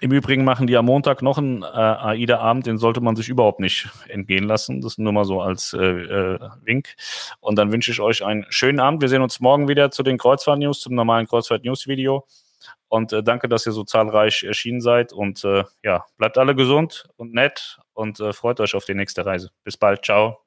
[0.00, 3.60] Im Übrigen machen die am Montag noch einen äh, AIDA-Abend, den sollte man sich überhaupt
[3.60, 4.82] nicht entgehen lassen.
[4.82, 6.94] Das nur mal so als äh, äh, Wink.
[7.40, 9.00] Und dann wünsche ich euch einen schönen Abend.
[9.00, 12.26] Wir sehen uns morgen wieder zu den Kreuzfahrt-News, zum normalen Kreuzfahrt-News-Video.
[12.88, 15.14] Und äh, danke, dass ihr so zahlreich erschienen seid.
[15.14, 19.24] Und äh, ja, bleibt alle gesund und nett und äh, freut euch auf die nächste
[19.24, 19.50] Reise.
[19.64, 20.04] Bis bald.
[20.04, 20.45] Ciao.